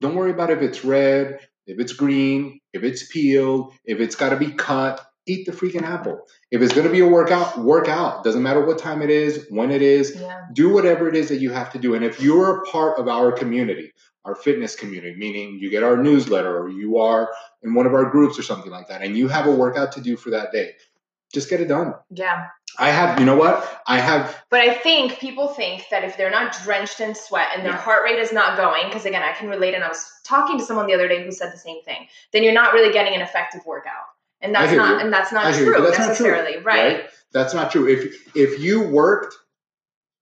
don't 0.00 0.16
worry 0.16 0.32
about 0.32 0.50
if 0.50 0.60
it's 0.60 0.84
red, 0.84 1.38
if 1.68 1.78
it's 1.78 1.92
green, 1.92 2.60
if 2.72 2.82
it's 2.82 3.06
peeled, 3.08 3.72
if 3.84 4.00
it's 4.00 4.16
got 4.16 4.30
to 4.30 4.36
be 4.36 4.52
cut. 4.52 5.04
Eat 5.26 5.44
the 5.44 5.52
freaking 5.52 5.82
apple. 5.82 6.22
If 6.50 6.62
it's 6.62 6.72
going 6.72 6.86
to 6.86 6.92
be 6.92 7.00
a 7.00 7.06
workout, 7.06 7.58
work 7.58 7.86
out. 7.86 8.24
Doesn't 8.24 8.42
matter 8.42 8.64
what 8.64 8.78
time 8.78 9.02
it 9.02 9.10
is, 9.10 9.44
when 9.50 9.70
it 9.70 9.82
is. 9.82 10.16
Yeah. 10.18 10.40
Do 10.54 10.70
whatever 10.70 11.06
it 11.06 11.14
is 11.14 11.28
that 11.28 11.36
you 11.36 11.50
have 11.50 11.70
to 11.72 11.78
do. 11.78 11.94
And 11.94 12.02
if 12.02 12.18
you're 12.18 12.56
a 12.56 12.62
part 12.62 12.98
of 12.98 13.08
our 13.08 13.30
community, 13.30 13.92
our 14.24 14.34
fitness 14.34 14.74
community, 14.74 15.16
meaning 15.18 15.58
you 15.60 15.70
get 15.70 15.82
our 15.82 15.98
newsletter 15.98 16.58
or 16.58 16.70
you 16.70 16.96
are 16.96 17.30
in 17.62 17.74
one 17.74 17.84
of 17.84 17.92
our 17.92 18.06
groups 18.06 18.38
or 18.38 18.42
something 18.42 18.70
like 18.70 18.88
that, 18.88 19.02
and 19.02 19.18
you 19.18 19.28
have 19.28 19.46
a 19.46 19.54
workout 19.54 19.92
to 19.92 20.00
do 20.00 20.16
for 20.16 20.30
that 20.30 20.50
day, 20.50 20.72
just 21.32 21.50
get 21.50 21.60
it 21.60 21.68
done. 21.68 21.94
Yeah. 22.10 22.46
I 22.78 22.90
have, 22.90 23.18
you 23.18 23.26
know 23.26 23.36
what? 23.36 23.82
I 23.86 23.98
have, 23.98 24.42
But 24.50 24.60
I 24.60 24.74
think 24.74 25.18
people 25.18 25.48
think 25.48 25.86
that 25.90 26.04
if 26.04 26.16
they're 26.16 26.30
not 26.30 26.56
drenched 26.62 27.00
in 27.00 27.14
sweat 27.14 27.48
and 27.54 27.64
their 27.64 27.72
Yeah. 27.72 27.78
heart 27.78 28.04
rate 28.04 28.18
is 28.18 28.32
not 28.32 28.56
going, 28.56 28.86
because 28.86 29.04
again, 29.04 29.22
I 29.22 29.32
can 29.32 29.48
relate, 29.48 29.74
and 29.74 29.82
I 29.82 29.88
was 29.88 30.04
talking 30.24 30.58
to 30.58 30.64
someone 30.64 30.86
the 30.86 30.94
other 30.94 31.08
day 31.08 31.24
who 31.24 31.32
said 31.32 31.52
the 31.52 31.58
same 31.58 31.82
thing, 31.82 32.06
then 32.32 32.42
you're 32.44 32.52
not 32.52 32.72
really 32.74 32.92
getting 32.92 33.14
an 33.14 33.20
effective 33.20 33.62
workout. 33.66 33.92
And 34.40 34.54
that's 34.54 34.72
not 34.72 34.90
you. 34.98 35.00
and 35.00 35.12
that's 35.12 35.32
not 35.32 35.46
I 35.46 35.52
hear 35.52 35.64
you, 35.66 35.72
true 35.74 35.82
that's 35.82 35.98
not 35.98 36.16
true, 36.16 36.26
necessarily, 36.30 36.58
right? 36.62 37.08
that's 37.32 37.52
not 37.54 37.72
true. 37.72 37.88
If 37.88 38.36
if 38.36 38.60
you 38.60 38.82
worked 38.82 39.34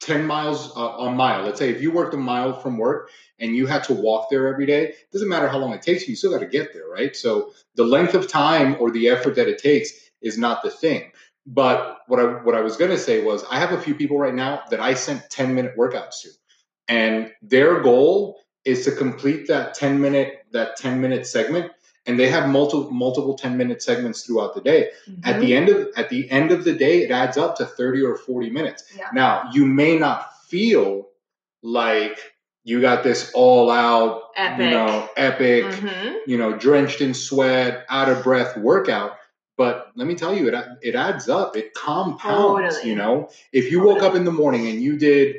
10 0.01 0.27
miles 0.27 0.75
uh, 0.77 0.81
a 0.81 1.11
mile, 1.11 1.43
let's 1.45 1.59
say 1.59 1.69
if 1.71 1.83
you 1.83 1.91
worked 1.91 2.15
a 2.15 2.19
mile 2.19 2.59
from 2.59 2.79
work 2.79 3.11
and 3.39 3.55
you 3.55 3.67
had 3.67 3.85
to 3.85 3.95
walk 3.95 4.29
there 4.31 4.47
every 4.49 4.65
day, 4.67 4.95
doesn't 5.13 5.29
matter 5.29 5.49
how 5.49 5.59
long 5.59 5.73
it 5.75 5.83
takes 5.83 6.03
you, 6.07 6.13
you 6.13 6.17
still 6.17 6.31
got 6.31 6.41
to 6.41 6.47
get 6.47 6.73
there, 6.73 6.87
right? 6.89 7.15
So 7.17 7.53
the 7.75 7.85
length 7.85 8.15
of 8.15 8.29
time 8.29 8.77
or 8.81 8.91
the 8.91 9.09
effort 9.09 9.35
that 9.37 9.49
it 9.49 9.59
takes 9.59 9.91
is 10.23 10.39
not 10.39 10.63
the 10.63 10.71
thing. 10.71 11.13
But 11.47 11.99
what 12.09 12.19
I 12.19 12.25
what 12.43 12.55
I 12.55 12.61
was 12.61 12.77
gonna 12.77 12.99
say 12.99 13.23
was 13.23 13.45
I 13.51 13.59
have 13.59 13.73
a 13.73 13.81
few 13.81 13.95
people 13.95 14.19
right 14.19 14.35
now 14.35 14.63
that 14.71 14.81
I 14.81 14.95
sent 14.95 15.29
10 15.31 15.55
minute 15.55 15.77
workouts 15.77 16.23
to. 16.23 16.29
And 16.89 17.33
their 17.43 17.81
goal 17.81 18.41
is 18.65 18.85
to 18.85 18.93
complete 18.93 19.47
that 19.49 19.75
10 19.75 20.01
minute 20.01 20.45
that 20.53 20.77
10 20.77 21.01
minute 21.01 21.27
segment 21.27 21.71
and 22.07 22.19
they 22.19 22.29
have 22.29 22.49
multiple 22.49 22.91
multiple 22.91 23.35
10 23.37 23.57
minute 23.57 23.83
segments 23.83 24.23
throughout 24.23 24.55
the 24.55 24.61
day 24.61 24.91
at 25.25 25.37
Mhm. 25.37 25.41
the 25.41 25.55
end 25.55 25.69
of 25.69 25.89
at 25.97 26.09
the 26.09 26.29
end 26.31 26.51
of 26.51 26.65
the 26.65 26.73
day 26.73 27.03
it 27.03 27.11
adds 27.11 27.37
up 27.37 27.57
to 27.59 27.67
30 27.67 28.03
or 28.03 28.17
40 28.17 28.51
minutes 28.51 28.85
Yeah. 28.97 29.09
now 29.13 29.49
you 29.53 29.67
may 29.67 29.99
not 29.99 30.29
feel 30.49 31.09
like 31.63 32.19
you 32.65 32.81
got 32.81 33.03
this 33.05 33.31
all 33.35 33.71
out 33.71 34.23
Epic. 34.37 34.65
you 34.65 34.71
know 34.71 35.09
epic 35.17 35.65
Mhm. 35.65 36.17
you 36.27 36.37
know 36.39 36.53
drenched 36.57 37.01
in 37.01 37.15
sweat 37.15 37.85
out 37.89 38.09
of 38.09 38.23
breath 38.25 38.57
workout 38.57 39.17
but 39.57 39.93
let 39.97 40.07
me 40.07 40.15
tell 40.15 40.35
you 40.37 40.49
it 40.49 40.55
it 40.83 40.95
adds 40.95 41.29
up 41.29 41.57
it 41.57 41.75
compounds 41.75 42.75
Totally. 42.77 42.91
you 42.91 42.97
know 42.97 43.29
if 43.53 43.71
you 43.71 43.83
woke 43.83 44.03
up 44.03 44.15
in 44.15 44.25
the 44.25 44.33
morning 44.33 44.67
and 44.69 44.81
you 44.83 44.99
did 44.99 45.37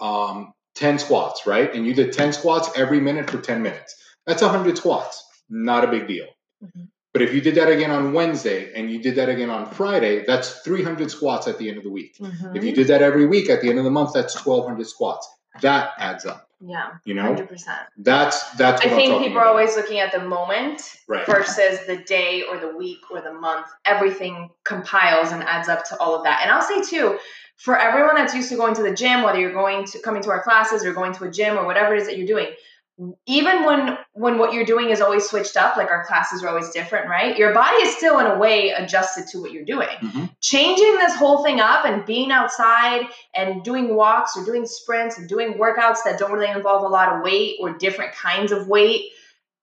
um 0.00 0.52
10 0.74 0.98
squats 0.98 1.46
right 1.46 1.74
and 1.74 1.86
you 1.86 1.94
did 1.94 2.12
10 2.12 2.32
squats 2.32 2.70
every 2.76 3.00
minute 3.00 3.30
for 3.30 3.38
10 3.40 3.62
minutes 3.62 3.94
that's 4.26 4.42
100 4.42 4.76
squats 4.76 5.24
not 5.50 5.84
a 5.84 5.88
big 5.88 6.06
deal 6.08 6.26
Mhm. 6.64 6.88
but 7.12 7.22
if 7.22 7.34
you 7.34 7.40
did 7.40 7.56
that 7.56 7.68
again 7.68 7.90
on 7.90 8.12
Wednesday 8.12 8.72
and 8.74 8.90
you 8.90 9.02
did 9.02 9.16
that 9.16 9.28
again 9.28 9.50
on 9.50 9.66
Friday, 9.66 10.24
that's 10.24 10.60
300 10.60 11.10
squats 11.10 11.46
at 11.48 11.58
the 11.58 11.68
end 11.68 11.76
of 11.76 11.82
the 11.84 11.90
week. 11.90 12.16
Mhm. 12.18 12.56
If 12.56 12.62
you 12.64 12.72
did 12.72 12.86
that 12.86 13.02
every 13.02 13.26
week 13.26 13.50
at 13.50 13.60
the 13.60 13.68
end 13.68 13.78
of 13.78 13.84
the 13.84 13.90
month, 13.90 14.12
that's 14.14 14.34
1200 14.46 14.86
squats. 14.86 15.28
That 15.60 15.92
adds 15.98 16.24
up, 16.24 16.48
yeah, 16.60 16.92
you 17.04 17.14
know? 17.14 17.22
hundred 17.22 17.48
percent. 17.48 17.80
That's 17.98 18.50
that's 18.52 18.80
I 18.82 18.88
think 18.88 19.22
people 19.22 19.38
are 19.38 19.46
always 19.46 19.76
looking 19.76 19.98
at 19.98 20.12
the 20.12 20.20
moment 20.20 20.82
right. 21.08 21.26
versus 21.26 21.80
the 21.86 21.96
day 21.96 22.42
or 22.42 22.58
the 22.58 22.74
week 22.76 23.00
or 23.10 23.20
the 23.20 23.34
month. 23.34 23.66
Everything 23.84 24.50
compiles 24.64 25.32
and 25.32 25.42
adds 25.42 25.68
up 25.68 25.84
to 25.86 25.96
all 25.98 26.14
of 26.14 26.24
that. 26.24 26.40
And 26.42 26.50
I'll 26.50 26.62
say 26.62 26.82
too, 26.82 27.18
for 27.56 27.78
everyone 27.78 28.14
that's 28.14 28.34
used 28.34 28.48
to 28.48 28.56
going 28.56 28.74
to 28.74 28.82
the 28.82 28.94
gym, 28.94 29.22
whether 29.22 29.38
you're 29.38 29.52
going 29.52 29.84
to 29.86 29.98
coming 30.00 30.22
to 30.22 30.30
our 30.30 30.42
classes 30.42 30.84
or 30.84 30.92
going 30.92 31.12
to 31.14 31.24
a 31.24 31.30
gym 31.30 31.58
or 31.58 31.66
whatever 31.66 31.94
it 31.94 32.00
is 32.00 32.06
that 32.06 32.16
you're 32.16 32.26
doing, 32.26 32.48
even 33.26 33.64
when 33.64 33.96
when 34.12 34.38
what 34.38 34.52
you're 34.52 34.66
doing 34.66 34.90
is 34.90 35.00
always 35.00 35.24
switched 35.28 35.56
up, 35.56 35.76
like 35.76 35.90
our 35.90 36.04
classes 36.04 36.42
are 36.42 36.48
always 36.48 36.70
different, 36.70 37.08
right? 37.08 37.36
Your 37.38 37.54
body 37.54 37.76
is 37.78 37.96
still 37.96 38.18
in 38.18 38.26
a 38.26 38.38
way 38.38 38.70
adjusted 38.70 39.26
to 39.28 39.40
what 39.40 39.50
you're 39.50 39.64
doing. 39.64 39.88
Mhm. 40.00 40.30
Changing 40.40 40.94
this 40.98 41.14
whole 41.16 41.42
thing 41.42 41.58
up 41.60 41.86
and 41.86 42.04
being 42.04 42.30
outside 42.30 43.06
and 43.34 43.64
doing 43.64 43.96
walks 43.96 44.36
or 44.36 44.44
doing 44.44 44.66
sprints 44.66 45.16
and 45.18 45.28
doing 45.28 45.54
workouts 45.54 46.04
that 46.04 46.18
don't 46.18 46.32
really 46.32 46.50
involve 46.50 46.84
a 46.84 46.88
lot 46.88 47.08
of 47.16 47.22
weight 47.22 47.56
or 47.60 47.72
different 47.72 48.12
kinds 48.14 48.52
of 48.52 48.68
weight 48.68 49.10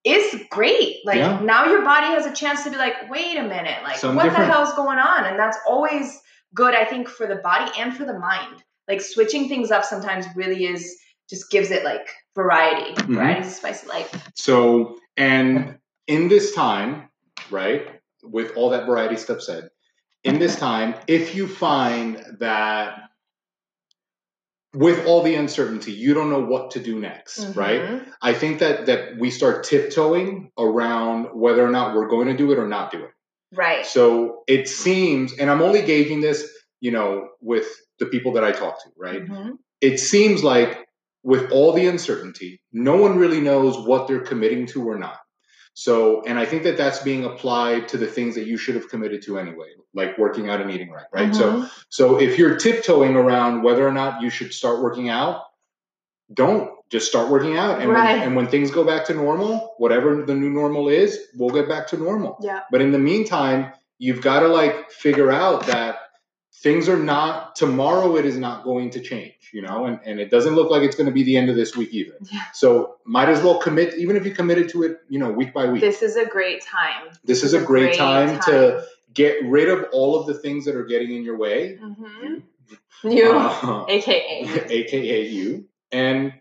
is 0.04 0.42
great. 0.50 0.98
Like 1.06 1.18
Yeah. 1.18 1.40
now 1.42 1.66
your 1.66 1.84
body 1.84 2.08
has 2.08 2.26
a 2.26 2.34
chance 2.34 2.64
to 2.64 2.72
be 2.72 2.78
like, 2.78 3.10
wait 3.12 3.38
a 3.38 3.44
minute, 3.44 3.84
like 3.84 3.98
Something 3.98 4.16
what 4.18 4.24
different. 4.24 4.48
the 4.48 4.54
hell's 4.54 4.74
going 4.74 4.98
on? 4.98 5.26
And 5.26 5.38
that's 5.38 5.58
always 5.68 6.20
good, 6.56 6.74
I 6.74 6.84
think, 6.86 7.08
for 7.08 7.28
the 7.28 7.36
body 7.36 7.72
and 7.78 7.96
for 7.96 8.06
the 8.06 8.18
mind. 8.18 8.64
Like 8.88 9.02
switching 9.02 9.48
things 9.48 9.70
up 9.70 9.86
sometimes 9.86 10.26
really 10.36 10.66
is 10.66 10.98
just 11.30 11.50
gives 11.52 11.72
it 11.72 11.84
like 11.84 12.08
variety. 12.36 12.94
Mhm. 12.94 13.16
Variety 13.16 13.48
is 13.48 13.56
spice 13.56 13.84
of 13.84 13.90
life. 13.90 14.30
So, 14.36 14.98
and 15.18 15.78
in 16.08 16.28
this 16.28 16.54
time, 16.56 17.10
right, 17.52 17.88
with 18.24 18.56
all 18.58 18.70
that 18.72 18.86
variety 18.86 19.16
stuff 19.18 19.42
said, 19.42 19.70
in 20.24 20.40
this 20.40 20.58
time, 20.58 20.96
if 21.08 21.36
you 21.36 21.48
find 21.48 22.24
that 22.40 23.04
with 24.74 25.06
all 25.08 25.24
the 25.24 25.34
uncertainty, 25.36 25.92
you 25.92 26.14
don't 26.14 26.30
know 26.30 26.44
what 26.44 26.72
to 26.72 26.80
do 26.80 27.00
next, 27.00 27.56
right? 27.56 27.82
Mhm. 27.82 28.06
I 28.22 28.34
think 28.34 28.60
that 28.60 28.86
that 28.86 29.18
we 29.18 29.32
start 29.32 29.64
tiptoeing 29.64 30.52
around 30.60 31.28
whether 31.34 31.66
or 31.66 31.72
not 31.72 31.96
we're 31.96 32.08
going 32.08 32.28
to 32.28 32.38
do 32.38 32.52
it 32.52 32.60
or 32.60 32.68
not 32.68 32.92
do 32.92 33.04
it. 33.04 33.12
Right. 33.56 33.84
So 33.86 34.44
it 34.48 34.68
seems, 34.68 35.34
and 35.34 35.50
I'm 35.50 35.62
only 35.62 35.82
gauging 35.82 36.22
this, 36.22 36.48
you 36.82 36.92
know, 36.92 37.30
with 37.42 37.68
the 37.98 38.06
people 38.06 38.34
that 38.34 38.44
I 38.44 38.52
talk 38.52 38.84
to, 38.84 38.90
right? 38.96 39.26
Mhm. 39.26 39.58
It 39.82 40.00
seems 40.00 40.44
like 40.44 40.88
with 41.24 41.52
all 41.52 41.74
the 41.74 41.88
uncertainty, 41.88 42.62
no 42.72 42.96
one 42.96 43.18
really 43.18 43.42
knows 43.42 43.78
what 43.78 44.08
they're 44.08 44.22
committing 44.22 44.66
to 44.68 44.88
or 44.88 44.98
not. 44.98 45.18
So, 45.74 46.24
and 46.26 46.38
I 46.38 46.46
think 46.46 46.64
that 46.64 46.78
that's 46.78 47.00
being 47.00 47.24
applied 47.26 47.88
to 47.90 47.98
the 47.98 48.08
things 48.08 48.36
that 48.36 48.46
you 48.46 48.58
should 48.58 48.76
have 48.76 48.90
committed 48.90 49.22
to 49.24 49.40
anyway, 49.40 49.68
like 49.94 50.18
working 50.18 50.50
out 50.50 50.62
and 50.62 50.72
eating 50.72 50.90
right, 50.90 51.06
right? 51.14 51.34
So, 51.34 51.54
Mhm. 51.54 51.72
so 51.90 52.20
if 52.20 52.38
you're 52.38 52.56
tiptoeing 52.56 53.16
around 53.16 53.64
whether 53.64 53.88
or 53.88 53.92
not 53.92 54.22
you 54.22 54.30
should 54.30 54.54
start 54.54 54.82
working 54.82 55.10
out, 55.10 55.44
don't 56.34 56.72
just 56.90 57.08
start 57.08 57.30
working 57.30 57.56
out. 57.58 57.82
And, 57.82 57.92
Right. 57.92 58.16
when, 58.18 58.24
and 58.28 58.36
when 58.36 58.48
things 58.48 58.72
go 58.72 58.84
back 58.84 59.06
to 59.06 59.14
normal, 59.14 59.76
whatever 59.78 60.24
the 60.24 60.36
new 60.36 60.50
normal 60.50 60.90
is, 60.90 61.18
we'll 61.38 61.50
get 61.54 61.70
back 61.70 61.88
to 61.88 61.98
normal. 61.98 62.38
Yeah. 62.42 62.62
But 62.72 62.82
in 62.82 62.92
the 62.92 63.00
meantime, 63.00 63.72
you've 64.00 64.22
got 64.22 64.42
to 64.42 64.48
like 64.48 64.92
figure 64.92 65.32
out 65.32 65.66
that 65.68 66.00
things 66.62 66.90
are 66.90 66.98
not 66.98 67.56
tomorrow. 67.56 68.18
It 68.18 68.26
is 68.26 68.38
not 68.38 68.64
going 68.64 68.90
to 68.92 69.00
change, 69.00 69.52
you 69.54 69.62
know, 69.62 69.86
and, 69.86 70.00
and 70.06 70.20
it 70.20 70.30
doesn't 70.30 70.56
look 70.56 70.70
like 70.70 70.84
it's 70.84 70.96
going 70.96 71.08
to 71.08 71.12
be 71.14 71.24
the 71.24 71.38
end 71.38 71.50
of 71.50 71.56
this 71.56 71.76
week 71.76 71.94
either. 71.94 72.16
Yeah. 72.32 72.42
So 72.54 72.98
might 73.06 73.30
as 73.30 73.42
well 73.42 73.60
commit, 73.60 73.96
even 73.96 74.16
if 74.16 74.26
you 74.26 74.32
committed 74.32 74.70
to 74.70 74.84
it, 74.84 75.00
you 75.08 75.20
know, 75.20 75.32
week 75.32 75.54
by 75.54 75.68
week. 75.70 75.82
This 75.82 76.02
is 76.02 76.16
a 76.18 76.26
great 76.26 76.62
time. 76.62 77.10
this 77.24 77.44
is 77.44 77.54
a 77.54 77.62
great, 77.62 77.98
time, 77.98 78.40
to 78.42 78.84
get 79.14 79.44
rid 79.46 79.70
of 79.70 79.86
all 79.92 80.20
of 80.20 80.28
the 80.28 80.34
things 80.34 80.66
that 80.66 80.76
are 80.76 80.86
getting 80.86 81.16
in 81.16 81.24
your 81.24 81.38
way. 81.38 81.80
Mhm. 81.82 82.44
You, 83.04 83.32
Uh, 83.32 83.86
aka. 83.90 84.66
aka 84.70 85.28
you, 85.38 85.66
and 85.92 86.34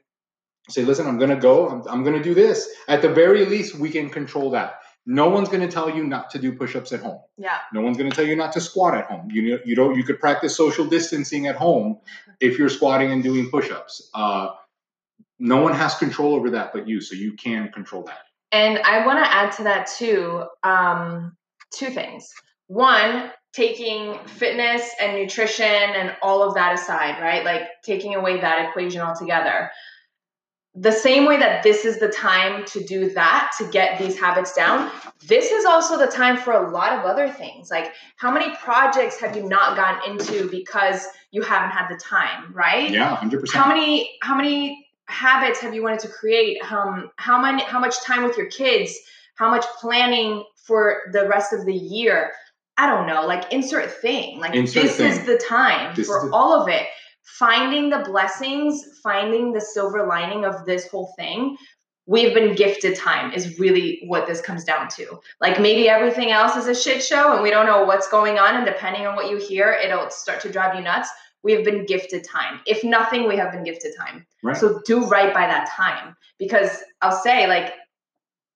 say, 0.68 0.84
listen, 0.84 1.06
I'm 1.06 1.18
going 1.18 1.30
to 1.30 1.36
go. 1.36 1.68
I'm, 1.68 1.82
I'm 1.88 2.02
going 2.04 2.16
to 2.16 2.22
do 2.22 2.34
this. 2.34 2.68
At 2.88 3.02
the 3.02 3.08
very 3.08 3.46
least, 3.46 3.76
we 3.76 3.90
can 3.90 4.10
control 4.10 4.50
that. 4.50 4.80
No 5.10 5.30
one's 5.30 5.48
going 5.48 5.62
to 5.62 5.68
tell 5.68 5.88
you 5.88 6.04
not 6.04 6.28
to 6.32 6.38
do 6.38 6.52
push-ups 6.52 6.92
at 6.92 7.00
home. 7.00 7.20
Yeah. 7.38 7.56
No 7.72 7.80
one's 7.80 7.96
going 7.96 8.10
to 8.10 8.14
tell 8.14 8.26
you 8.26 8.36
not 8.36 8.52
to 8.52 8.60
squat 8.60 8.94
at 8.94 9.06
home. 9.06 9.30
You 9.30 9.58
you 9.64 9.74
don't. 9.74 9.96
You 9.96 10.04
could 10.04 10.20
practice 10.20 10.54
social 10.54 10.84
distancing 10.84 11.46
at 11.46 11.56
home 11.56 11.98
if 12.40 12.58
you're 12.58 12.68
squatting 12.68 13.10
and 13.10 13.22
doing 13.22 13.48
push-ups. 13.48 14.10
Uh, 14.12 14.50
no 15.38 15.62
one 15.62 15.72
has 15.72 15.94
control 15.94 16.34
over 16.34 16.50
that 16.50 16.74
but 16.74 16.86
you, 16.86 17.00
so 17.00 17.14
you 17.14 17.32
can 17.32 17.72
control 17.72 18.02
that. 18.02 18.18
And 18.52 18.80
I 18.80 19.06
want 19.06 19.24
to 19.24 19.34
add 19.34 19.52
to 19.52 19.62
that 19.62 19.86
too. 19.86 20.44
Um, 20.62 21.34
two 21.74 21.88
things. 21.88 22.30
One, 22.66 23.30
taking 23.54 24.18
fitness 24.26 24.90
and 25.00 25.16
nutrition 25.16 25.64
and 25.64 26.14
all 26.20 26.42
of 26.42 26.54
that 26.56 26.74
aside, 26.74 27.22
right? 27.22 27.46
Like 27.46 27.62
taking 27.82 28.14
away 28.14 28.42
that 28.42 28.68
equation 28.68 29.00
altogether. 29.00 29.70
The 30.80 30.92
same 30.92 31.26
way 31.26 31.36
that 31.38 31.62
this 31.62 31.84
is 31.84 31.98
the 31.98 32.08
time 32.08 32.64
to 32.66 32.84
do 32.84 33.10
that, 33.14 33.50
to 33.58 33.68
get 33.70 33.98
these 33.98 34.18
habits 34.18 34.52
down, 34.54 34.90
this 35.26 35.50
is 35.50 35.64
also 35.64 35.98
the 35.98 36.06
time 36.06 36.36
for 36.36 36.52
a 36.52 36.70
lot 36.70 36.92
of 36.92 37.04
other 37.04 37.28
things. 37.28 37.70
Like, 37.70 37.92
how 38.16 38.30
many 38.30 38.54
projects 38.56 39.18
have 39.20 39.36
you 39.36 39.48
not 39.48 39.76
gotten 39.76 40.12
into 40.12 40.48
because 40.50 41.06
you 41.32 41.42
haven't 41.42 41.70
had 41.70 41.88
the 41.88 41.96
time, 41.96 42.52
right? 42.54 42.90
Yeah, 42.90 43.16
hundred 43.16 43.40
percent. 43.40 43.64
How 43.64 43.68
many, 43.68 44.10
how 44.22 44.36
many 44.36 44.86
habits 45.08 45.58
have 45.60 45.74
you 45.74 45.82
wanted 45.82 46.00
to 46.00 46.08
create? 46.08 46.58
Um, 46.70 47.10
how 47.16 47.40
many, 47.40 47.62
how 47.64 47.80
much 47.80 48.00
time 48.04 48.22
with 48.24 48.36
your 48.36 48.46
kids? 48.46 48.94
How 49.34 49.50
much 49.50 49.64
planning 49.80 50.44
for 50.66 51.02
the 51.12 51.26
rest 51.28 51.52
of 51.52 51.64
the 51.64 51.74
year? 51.74 52.30
I 52.76 52.86
don't 52.86 53.06
know, 53.08 53.26
like 53.26 53.52
insert 53.52 53.90
thing. 53.90 54.38
Like 54.38 54.54
Insert 54.54 54.84
this 54.84 54.96
thing. 54.98 55.10
is 55.10 55.24
the 55.26 55.36
time 55.38 55.96
This 55.96 56.06
for 56.06 56.26
the- 56.28 56.32
all 56.32 56.60
of 56.62 56.68
it. 56.68 56.86
Finding 57.36 57.90
the 57.90 57.98
blessings, 57.98 59.00
finding 59.02 59.52
the 59.52 59.60
silver 59.60 60.06
lining 60.06 60.44
of 60.44 60.64
this 60.64 60.88
whole 60.88 61.12
thing. 61.16 61.56
We've 62.06 62.32
been 62.32 62.54
gifted 62.54 62.96
time 62.96 63.32
is 63.32 63.58
really 63.58 64.02
what 64.06 64.26
this 64.26 64.40
comes 64.40 64.64
down 64.64 64.88
to. 64.96 65.20
Like 65.40 65.60
maybe 65.60 65.88
everything 65.88 66.30
else 66.30 66.56
is 66.56 66.66
a 66.66 66.74
shit 66.74 67.02
show 67.02 67.34
and 67.34 67.42
we 67.42 67.50
don't 67.50 67.66
know 67.66 67.84
what's 67.84 68.08
going 68.08 68.38
on 68.38 68.56
and 68.56 68.64
depending 68.64 69.06
on 69.06 69.14
what 69.14 69.30
you 69.30 69.36
hear, 69.36 69.72
it'll 69.72 70.08
start 70.08 70.40
to 70.40 70.50
drive 70.50 70.74
you 70.74 70.80
nuts. 70.80 71.10
We 71.42 71.52
have 71.52 71.64
been 71.64 71.84
gifted 71.84 72.24
time. 72.24 72.60
If 72.66 72.82
nothing, 72.82 73.28
we 73.28 73.36
have 73.36 73.52
been 73.52 73.62
gifted 73.62 73.94
time. 73.96 74.26
Right. 74.42 74.56
So 74.56 74.80
do 74.86 75.04
right 75.06 75.32
by 75.34 75.46
that 75.46 75.68
time 75.68 76.16
because 76.38 76.82
I'll 77.02 77.22
say 77.22 77.46
like 77.46 77.74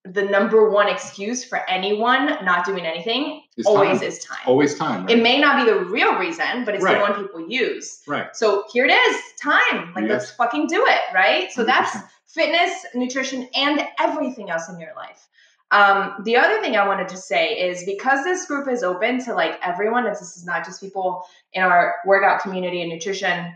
the 0.05 0.23
number 0.23 0.69
one 0.69 0.89
excuse 0.89 1.45
for 1.45 1.61
anyone 1.71 2.27
not 2.45 2.65
doing 2.67 2.85
anything 2.85 3.43
It's 3.57 3.69
always 3.69 4.01
time. 4.01 4.09
is 4.09 4.19
time. 4.25 4.39
Always 4.47 4.77
time. 4.77 5.03
Right? 5.07 5.17
It 5.17 5.23
may 5.23 5.39
not 5.41 5.65
be 5.65 5.71
the 5.73 5.79
real 5.79 6.19
reason, 6.19 6.65
but 6.65 6.75
it's 6.75 6.83
Right. 6.83 6.97
the 6.97 7.01
one 7.01 7.15
people 7.15 7.49
use. 7.49 8.03
right. 8.09 8.35
So 8.35 8.65
here 8.73 8.85
it 8.85 8.91
is, 8.91 9.17
time. 9.41 9.93
Like 9.95 10.05
Yes. 10.05 10.11
let's 10.11 10.31
fucking 10.33 10.67
do 10.67 10.85
it, 10.87 11.01
right? 11.15 11.53
So 11.53 11.63
that's 11.63 11.93
100%. 11.95 12.09
fitness, 12.27 12.87
nutrition, 12.95 13.49
and 13.55 13.87
everything 14.01 14.51
else 14.51 14.69
in 14.69 14.81
your 14.81 14.95
life. 14.97 15.29
Um, 15.71 16.17
the 16.25 16.37
other 16.37 16.61
thing 16.61 16.77
I 16.77 16.87
wanted 16.87 17.09
to 17.09 17.17
say 17.17 17.51
is 17.55 17.85
because 17.85 18.25
this 18.25 18.47
group 18.47 18.69
is 18.69 18.83
open 18.83 19.23
to 19.25 19.35
like 19.35 19.59
everyone, 19.63 20.05
and 20.07 20.15
this 20.17 20.37
is 20.37 20.45
not 20.45 20.65
just 20.65 20.81
people 20.81 21.25
in 21.53 21.63
our 21.63 21.95
workout 22.05 22.41
community 22.43 22.83
and 22.83 22.91
nutrition. 22.91 23.55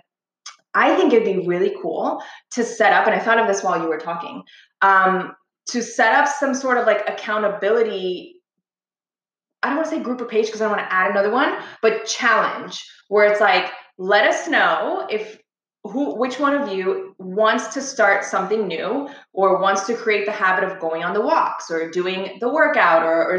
I 0.75 0.95
think 0.95 1.13
it'd 1.13 1.25
be 1.25 1.47
really 1.47 1.75
cool 1.83 2.23
to 2.53 2.63
set 2.65 2.93
up, 2.93 3.07
and 3.07 3.15
I 3.15 3.19
thought 3.19 3.39
of 3.39 3.47
this 3.49 3.63
while 3.65 3.81
you 3.83 3.89
were 3.89 3.99
talking, 3.99 4.43
um, 4.83 5.35
to 5.69 5.83
set 5.83 6.15
up 6.15 6.29
some 6.29 6.55
sort 6.55 6.79
of 6.79 6.87
like 6.87 7.09
accountability. 7.09 8.37
I 9.63 9.69
don't 9.69 9.79
want 9.79 9.91
to 9.91 9.97
say 9.97 10.03
group 10.03 10.21
or 10.21 10.27
page 10.27 10.47
because 10.47 10.61
I 10.61 10.69
want 10.69 10.81
to 10.81 10.93
add 10.93 11.11
another 11.11 11.31
one, 11.31 11.57
but 11.83 12.07
challenge 12.07 12.85
where 13.09 13.31
it's 13.31 13.41
like, 13.41 13.73
let 13.99 14.27
us 14.27 14.49
know 14.49 15.07
if 15.11 15.39
who 15.87 16.17
which 16.17 16.39
one 16.39 16.55
of 16.55 16.73
you 16.73 17.15
wants 17.19 17.69
to 17.69 17.81
start 17.81 18.25
something 18.25 18.67
new 18.67 19.09
or 19.33 19.61
wants 19.61 19.87
to 19.87 19.95
create 19.95 20.27
the 20.27 20.33
habit 20.33 20.65
of 20.65 20.81
going 20.81 21.05
on 21.05 21.15
the 21.15 21.21
walks 21.21 21.71
or 21.71 21.91
doing 21.91 22.39
the 22.41 22.53
workout 22.53 23.03
or, 23.03 23.35
or 23.35 23.39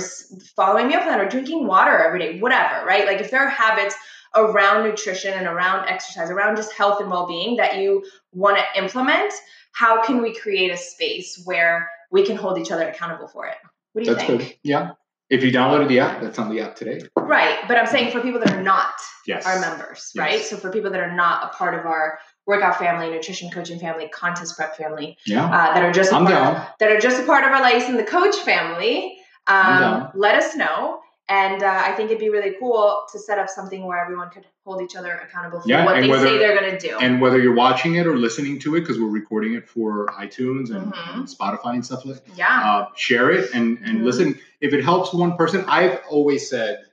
following 0.55 0.87
meal 0.87 1.01
plan 1.01 1.19
or 1.19 1.27
drinking 1.27 1.67
water 1.67 1.97
every 1.97 2.19
day 2.19 2.39
whatever 2.39 2.85
right 2.85 3.05
like 3.05 3.19
if 3.19 3.31
there 3.31 3.41
are 3.41 3.49
habits 3.49 3.95
around 4.35 4.83
nutrition 4.83 5.33
and 5.33 5.47
around 5.47 5.87
exercise 5.87 6.29
around 6.29 6.55
just 6.55 6.73
health 6.73 7.01
and 7.01 7.09
well-being 7.09 7.55
that 7.57 7.77
you 7.77 8.03
want 8.33 8.57
to 8.57 8.81
implement 8.81 9.33
how 9.73 10.01
can 10.03 10.21
we 10.21 10.33
create 10.33 10.71
a 10.71 10.77
space 10.77 11.41
where 11.45 11.89
we 12.11 12.25
can 12.25 12.35
hold 12.35 12.57
each 12.57 12.71
other 12.71 12.87
accountable 12.87 13.27
for 13.27 13.45
it 13.47 13.55
what 13.93 14.03
do 14.03 14.09
you 14.09 14.15
That's 14.15 14.27
think 14.27 14.41
good. 14.41 14.53
Yeah. 14.63 14.91
If 15.29 15.43
you 15.43 15.51
downloaded 15.51 15.89
the 15.89 15.99
app, 15.99 16.21
that's 16.21 16.39
on 16.39 16.49
the 16.49 16.61
app 16.61 16.75
today. 16.75 17.01
right 17.17 17.57
but 17.67 17.77
i'm 17.77 17.87
saying 17.87 18.11
for 18.11 18.21
people 18.21 18.39
that 18.39 18.51
are 18.51 18.63
not 18.63 18.91
Yes. 19.25 19.45
our 19.45 19.59
members, 19.59 20.11
Yes. 20.15 20.21
right? 20.23 20.39
So 20.41 20.55
for 20.55 20.71
people 20.71 20.89
that 20.91 21.01
are 21.01 21.11
not 21.13 21.43
a 21.43 21.47
part 21.57 21.73
of 21.77 21.85
our 21.85 22.17
workout 22.45 22.79
family, 22.79 23.09
nutrition 23.09 23.49
coaching 23.51 23.77
family, 23.77 24.07
contest 24.07 24.55
prep 24.55 24.77
family, 24.77 25.17
Yeah. 25.25 25.43
uh, 25.47 25.73
that 25.73 25.83
are 25.83 25.91
just 25.91 26.13
a 26.13 26.15
I'm 26.15 26.23
part 26.25 26.33
down. 26.55 26.65
that 26.79 26.89
are 26.93 26.97
just 26.97 27.21
a 27.21 27.25
part 27.25 27.43
of 27.43 27.51
our 27.51 27.61
Ladies 27.61 27.89
in 27.89 27.97
the 27.97 28.05
Coach 28.05 28.37
family, 28.37 29.17
um, 29.47 30.11
let 30.15 30.35
us 30.41 30.55
know. 30.55 31.01
And 31.29 31.61
uh, 31.61 31.81
I 31.85 31.91
think 31.91 32.09
it'd 32.09 32.21
be 32.21 32.29
really 32.29 32.55
cool 32.57 33.03
to 33.11 33.19
set 33.19 33.37
up 33.37 33.49
something 33.49 33.85
where 33.85 33.97
everyone 33.97 34.29
could 34.29 34.45
hold 34.65 34.81
each 34.81 34.95
other 34.95 35.11
accountable 35.11 35.59
for 35.59 35.67
Yeah, 35.67 35.83
what 35.83 35.99
they 35.99 36.07
whether- 36.09 36.25
say 36.25 36.37
they're 36.37 36.57
going 36.57 36.71
to 36.71 36.79
do. 36.79 36.97
And 36.99 37.19
whether 37.19 37.37
you're 37.37 37.53
watching 37.55 37.95
it 37.95 38.07
or 38.07 38.15
listening 38.17 38.59
to 38.59 38.75
it, 38.75 38.81
because 38.81 38.97
we're 38.97 39.09
recording 39.09 39.53
it 39.55 39.67
for 39.67 40.05
iTunes 40.07 40.71
and, 40.73 40.93
Mhm. 40.93 41.15
and 41.17 41.27
Spotify 41.27 41.73
and 41.73 41.85
stuff 41.85 42.05
like 42.05 42.21
yeah. 42.35 42.45
uh, 42.63 42.87
share 42.95 43.29
it 43.31 43.49
and 43.53 43.77
and 43.83 43.99
Mhm. 43.99 44.03
listen. 44.05 44.39
If 44.61 44.73
it 44.73 44.83
helps 44.85 45.13
one 45.13 45.35
person, 45.35 45.65
I've 45.67 45.99
always 46.09 46.49
said, 46.49 46.85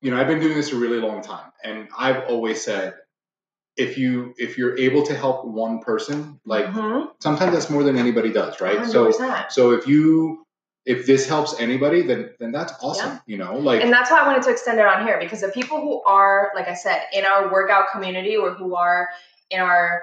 you 0.00 0.10
know, 0.10 0.16
I've 0.20 0.26
been 0.28 0.40
doing 0.40 0.54
this 0.54 0.72
a 0.72 0.76
really 0.76 0.98
long 1.00 1.20
time, 1.22 1.50
and 1.64 1.88
I've 1.98 2.24
always 2.28 2.62
said, 2.62 2.94
if 3.76 3.98
you 3.98 4.34
if 4.38 4.56
you're 4.56 4.78
able 4.78 5.02
to 5.06 5.14
help 5.16 5.44
one 5.44 5.80
person, 5.80 6.38
like 6.46 6.66
Mhm. 6.66 7.10
sometimes 7.18 7.52
that's 7.54 7.70
more 7.70 7.82
than 7.82 7.96
anybody 7.98 8.30
does, 8.32 8.60
right? 8.60 8.86
So 8.86 9.06
100%. 9.10 9.50
so 9.50 9.72
if 9.72 9.88
you 9.88 10.46
if 10.86 11.06
this 11.06 11.26
helps 11.26 11.58
anybody, 11.58 12.02
then 12.02 12.30
then 12.38 12.52
that's 12.52 12.72
awesome. 12.82 13.12
Yeah. 13.12 13.18
You 13.26 13.36
know, 13.38 13.56
like 13.56 13.82
and 13.82 13.92
that's 13.92 14.10
why 14.10 14.20
I 14.20 14.26
wanted 14.26 14.42
to 14.42 14.50
extend 14.50 14.78
it 14.78 14.86
on 14.86 15.06
here 15.06 15.18
because 15.18 15.40
the 15.40 15.48
people 15.48 15.80
who 15.80 16.02
are, 16.02 16.52
like 16.54 16.68
I 16.68 16.74
said, 16.74 17.04
in 17.12 17.24
our 17.24 17.50
workout 17.50 17.86
community 17.92 18.36
or 18.36 18.52
who 18.52 18.74
are 18.76 19.08
in 19.50 19.60
our 19.60 20.02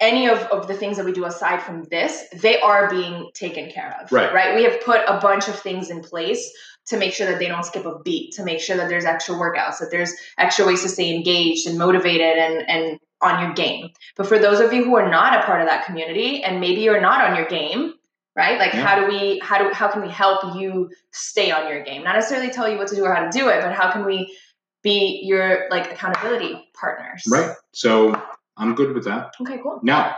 any 0.00 0.28
of, 0.28 0.38
of 0.38 0.68
the 0.68 0.74
things 0.74 0.96
that 0.96 1.04
we 1.04 1.12
do 1.12 1.24
aside 1.24 1.60
from 1.60 1.84
this, 1.84 2.24
they 2.32 2.60
are 2.60 2.88
being 2.88 3.30
taken 3.34 3.70
care 3.70 3.98
of. 4.00 4.12
Right. 4.12 4.32
Right. 4.32 4.54
We 4.54 4.64
have 4.64 4.80
put 4.82 5.00
a 5.06 5.18
bunch 5.20 5.48
of 5.48 5.58
things 5.58 5.90
in 5.90 6.02
place 6.02 6.52
to 6.86 6.96
make 6.96 7.12
sure 7.12 7.26
that 7.26 7.38
they 7.38 7.48
don't 7.48 7.64
skip 7.64 7.84
a 7.84 7.98
beat, 8.00 8.32
to 8.34 8.44
make 8.44 8.60
sure 8.60 8.76
that 8.76 8.88
there's 8.88 9.04
extra 9.04 9.34
workouts, 9.34 9.78
that 9.78 9.90
there's 9.90 10.12
extra 10.38 10.66
ways 10.66 10.82
to 10.82 10.88
stay 10.88 11.14
engaged 11.14 11.66
and 11.66 11.78
motivated 11.78 12.38
and 12.38 12.68
and 12.68 13.00
on 13.20 13.42
your 13.42 13.52
game. 13.54 13.90
But 14.16 14.26
for 14.26 14.38
those 14.38 14.60
of 14.60 14.72
you 14.72 14.84
who 14.84 14.96
are 14.96 15.10
not 15.10 15.38
a 15.38 15.42
part 15.44 15.60
of 15.60 15.66
that 15.66 15.86
community 15.86 16.42
and 16.42 16.60
maybe 16.60 16.82
you're 16.82 17.00
not 17.00 17.28
on 17.28 17.36
your 17.36 17.46
game, 17.46 17.94
right? 18.38 18.56
Like 18.58 18.72
Yeah. 18.72 18.86
how 18.86 18.94
do 19.00 19.06
we 19.12 19.40
how 19.40 19.58
do 19.58 19.68
how 19.74 19.88
can 19.88 20.00
we 20.00 20.08
help 20.08 20.56
you 20.56 20.88
stay 21.10 21.50
on 21.50 21.68
your 21.68 21.82
game? 21.82 22.04
Not 22.04 22.14
necessarily 22.14 22.50
tell 22.50 22.68
you 22.70 22.78
what 22.78 22.88
to 22.88 22.96
do 22.96 23.04
or 23.04 23.12
how 23.12 23.24
to 23.28 23.30
do 23.36 23.48
it, 23.48 23.60
but 23.60 23.72
how 23.74 23.90
can 23.92 24.06
we 24.06 24.34
be 24.82 25.20
your 25.24 25.66
like 25.70 25.90
accountability 25.92 26.54
partners? 26.80 27.24
right. 27.28 27.50
So 27.74 28.14
I'm 28.56 28.74
good 28.74 28.94
with 28.94 29.04
that. 29.04 29.32
Okay, 29.40 29.58
cool. 29.62 29.80
Now, 29.82 30.16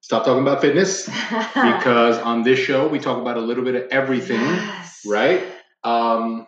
stop 0.00 0.24
talking 0.24 0.42
about 0.42 0.60
fitness 0.60 1.06
because 1.54 2.18
on 2.18 2.42
this 2.42 2.58
show 2.58 2.86
we 2.88 2.98
talk 2.98 3.18
about 3.18 3.36
a 3.38 3.40
little 3.40 3.64
bit 3.64 3.74
of 3.74 3.84
everything. 3.90 4.40
Yes. 4.40 5.00
right? 5.06 5.42
Um, 5.84 6.46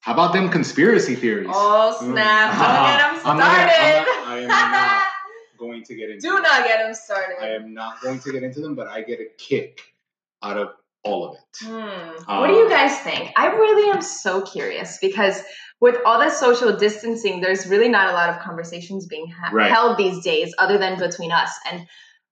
how 0.00 0.12
about 0.14 0.32
them 0.32 0.48
conspiracy 0.48 1.14
theories? 1.14 1.48
Oh 1.52 1.94
snap! 2.00 2.58
Don't 2.58 2.86
get 2.86 2.98
them 2.98 3.20
I'm 3.30 3.36
not 3.38 3.50
I'm 3.50 3.66
not- 3.66 4.26
I 4.26 4.38
am 4.40 4.48
not 4.48 5.06
going 5.80 5.84
to 5.86 5.94
get 5.96 6.10
into. 6.10 6.20
Do 6.28 6.34
them. 6.34 6.42
not 6.42 6.64
get 6.66 6.78
them 6.84 6.94
started. 6.94 7.36
I 7.42 7.48
am 7.50 7.74
not 7.74 8.00
going 8.00 8.20
to 8.20 8.32
get 8.32 8.42
into 8.42 8.60
them, 8.60 8.74
but 8.74 8.86
I 8.88 9.02
get 9.02 9.20
a 9.20 9.26
kick 9.38 9.80
out 10.42 10.56
of 10.56 10.68
all 11.02 11.24
of 11.28 11.34
it. 11.36 11.66
Hmm. 11.66 12.38
what 12.40 12.48
do 12.48 12.52
you 12.54 12.64
Um, 12.64 12.70
guys 12.70 12.98
think? 13.00 13.32
I 13.36 13.46
really 13.48 13.90
am 13.90 14.02
so 14.02 14.42
curious 14.42 14.98
because 15.00 15.42
with 15.80 15.96
all 16.04 16.20
this 16.20 16.38
social 16.38 16.76
distancing, 16.76 17.40
there's 17.40 17.66
really 17.66 17.88
not 17.88 18.08
a 18.10 18.12
lot 18.12 18.28
of 18.28 18.38
conversations 18.40 19.06
being 19.06 19.26
ha- 19.30 19.50
Right. 19.52 19.70
held 19.70 19.96
these 19.96 20.22
days 20.22 20.54
other 20.58 20.76
than 20.76 20.98
between 20.98 21.32
us. 21.32 21.50
And 21.70 21.86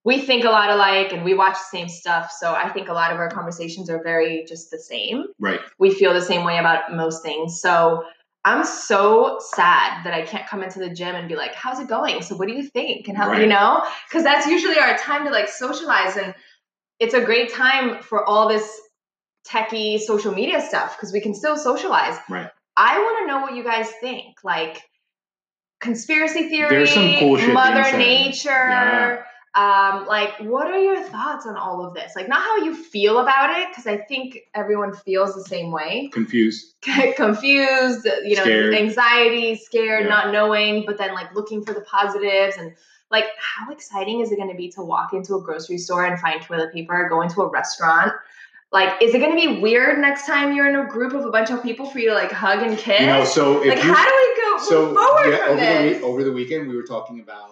we 0.05 0.21
think 0.21 0.45
a 0.45 0.51
lot 0.51 0.69
alike 0.71 1.13
and 1.15 1.25
we 1.25 1.33
watch 1.35 1.55
the 1.55 1.79
same 1.79 1.89
stuff. 1.89 2.31
So 2.31 2.53
I 2.55 2.69
think 2.69 2.89
a 2.89 2.93
lot 2.93 3.11
of 3.11 3.19
our 3.19 3.31
conversations 3.31 3.89
are 3.89 4.03
very 4.03 4.45
just 4.47 4.71
the 4.71 4.79
same. 4.79 5.25
Right. 5.39 5.61
We 5.79 5.93
feel 5.95 6.13
the 6.13 6.21
same 6.21 6.45
way 6.45 6.59
about 6.59 6.95
most 6.95 7.23
things. 7.23 7.61
So 7.63 8.05
I'm 8.49 8.65
so 8.65 9.39
sad 9.41 10.05
that 10.05 10.15
I 10.15 10.23
can't 10.23 10.47
come 10.47 10.63
into 10.63 10.79
the 10.79 10.89
gym 10.89 11.15
and 11.15 11.29
be 11.29 11.37
like, 11.37 11.55
how's 11.55 11.79
it 11.81 11.87
going? 11.87 12.23
So 12.23 12.35
what 12.35 12.49
do 12.49 12.55
you 12.55 12.63
think? 12.63 13.07
And 13.07 13.17
how, 13.17 13.33
you 13.33 13.47
know, 13.47 13.85
because 14.09 14.25
that's 14.25 14.47
usually 14.47 14.79
our 14.79 14.97
time 14.97 15.27
to 15.27 15.31
like 15.31 15.49
socialize. 15.49 16.17
And 16.17 16.35
it's 16.99 17.13
a 17.13 17.21
great 17.23 17.53
time 17.53 18.03
for 18.03 18.25
all 18.25 18.49
this 18.49 18.81
techie 19.47 20.01
social 20.01 20.33
media 20.33 20.63
stuff 20.63 20.97
because 20.97 21.13
we 21.13 21.21
can 21.21 21.35
still 21.35 21.59
socialize. 21.59 22.19
Right. 22.31 22.49
I 22.75 22.99
want 22.99 23.19
to 23.21 23.27
know 23.27 23.41
what 23.43 23.55
you 23.55 23.63
guys 23.65 23.91
think. 24.01 24.37
Like 24.43 24.81
conspiracy 25.81 26.49
theory, 26.49 26.71
There's 26.71 26.91
some 26.91 27.17
cool 27.19 27.37
shit 27.37 27.53
Mother. 27.53 27.99
Nature. 27.99 28.49
Yeah. 28.49 29.23
Um, 29.55 30.07
like, 30.07 30.39
what 30.41 30.69
are 30.69 30.79
your 30.79 31.03
thoughts 31.03 31.47
on 31.47 31.57
all 31.57 31.85
of 31.85 31.95
this? 31.95 32.13
Like, 32.15 32.29
not 32.29 32.39
how 32.41 32.59
you 32.59 32.75
feel 32.75 33.19
about 33.19 33.59
it, 33.59 33.69
because 33.71 33.87
I 33.87 33.97
think 33.97 34.39
everyone 34.55 34.93
feels 34.95 35.35
the 35.35 35.43
same 35.43 35.73
way. 35.73 36.11
Confused. 36.13 36.75
Confused, 37.17 38.07
you 38.25 38.37
know, 38.37 38.43
Scared. 38.43 38.75
anxiety, 38.75 39.57
scared, 39.57 40.05
Yeah. 40.05 40.09
not 40.11 40.33
knowing, 40.33 40.85
but 40.87 40.99
then 40.99 41.15
like 41.15 41.35
looking 41.35 41.65
for 41.65 41.73
the 41.75 41.81
positives 41.81 42.57
and 42.57 42.75
like 43.11 43.25
how 43.39 43.73
exciting 43.73 44.21
is 44.21 44.31
it 44.31 44.37
going 44.37 44.51
to 44.51 44.55
be 44.57 44.69
to 44.73 44.83
walk 44.83 45.13
into 45.15 45.35
a 45.35 45.41
grocery 45.41 45.79
store 45.79 46.05
and 46.05 46.21
find 46.21 46.43
toilet 46.43 46.73
paper, 46.73 47.09
go 47.09 47.23
into 47.23 47.41
a 47.41 47.49
restaurant? 47.49 48.13
Like, 48.71 49.01
is 49.01 49.15
it 49.15 49.19
going 49.19 49.31
to 49.31 49.37
be 49.55 49.61
weird 49.63 49.99
next 49.99 50.27
time 50.27 50.55
you're 50.55 50.69
in 50.69 50.77
a 50.77 50.87
group 50.87 51.15
of 51.15 51.25
a 51.25 51.31
bunch 51.31 51.51
of 51.51 51.63
people 51.63 51.87
for 51.87 51.99
you 52.01 52.11
to 52.11 52.15
like 52.15 52.31
hug 52.31 52.63
and 52.63 52.77
kiss? 52.77 53.01
You 53.01 53.07
know, 53.07 53.25
so 53.25 53.63
if 53.63 53.71
like, 53.71 53.83
you 53.83 53.95
how 53.95 54.05
do 54.05 54.15
we 54.15 54.43
go 54.43 54.59
so 54.63 54.95
forward 54.95 55.31
yeah, 55.33 55.47
over 55.47 55.55
the 55.57 55.67
this? 55.67 55.95
week, 55.97 56.05
over 56.05 56.23
the 56.23 56.33
weekend 56.33 56.69
we 56.69 56.77
were 56.77 56.83
talking 56.83 57.21
about 57.21 57.51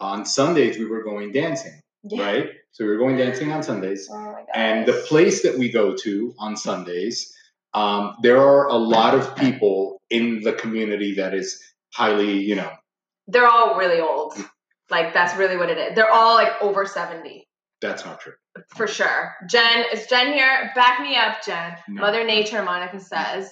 on 0.00 0.24
Sundays 0.24 0.78
we 0.78 0.86
were 0.86 1.02
going 1.02 1.32
dancing, 1.32 1.80
Yeah. 2.04 2.22
right? 2.24 2.50
So 2.72 2.84
we 2.84 2.90
were 2.90 2.98
going 2.98 3.16
dancing 3.16 3.52
on 3.52 3.62
Sundays. 3.62 4.08
Oh 4.10 4.16
my 4.18 4.44
And 4.54 4.86
the 4.86 4.92
place 5.08 5.42
that 5.42 5.58
we 5.58 5.70
go 5.70 5.94
to 5.96 6.34
on 6.38 6.56
Sundays, 6.56 7.34
um, 7.74 8.16
there 8.22 8.38
are 8.38 8.66
a 8.68 8.76
lot 8.76 9.14
of 9.14 9.36
people 9.36 10.00
in 10.10 10.40
the 10.42 10.52
community 10.52 11.14
that 11.16 11.34
is 11.34 11.60
highly, 11.92 12.38
you 12.38 12.54
know, 12.56 12.70
They're 13.28 13.46
all 13.48 13.76
really 13.76 14.00
old. 14.00 14.34
Like 14.90 15.14
that's 15.14 15.36
really 15.36 15.56
what 15.56 15.68
it 15.70 15.78
is. 15.78 15.94
They're 15.94 16.10
all 16.10 16.34
like 16.34 16.52
over 16.60 16.84
70. 16.86 17.46
that's 17.80 18.04
not 18.04 18.20
true. 18.20 18.32
For 18.76 18.86
sure. 18.88 19.34
Jen, 19.48 19.84
is 19.92 20.06
Jen 20.06 20.32
here? 20.32 20.70
Back 20.74 21.00
me 21.00 21.16
up, 21.16 21.42
Jen. 21.44 21.76
No. 21.88 22.02
Mother 22.02 22.24
Nature, 22.24 22.62
Monica 22.64 22.98
says. 23.00 23.50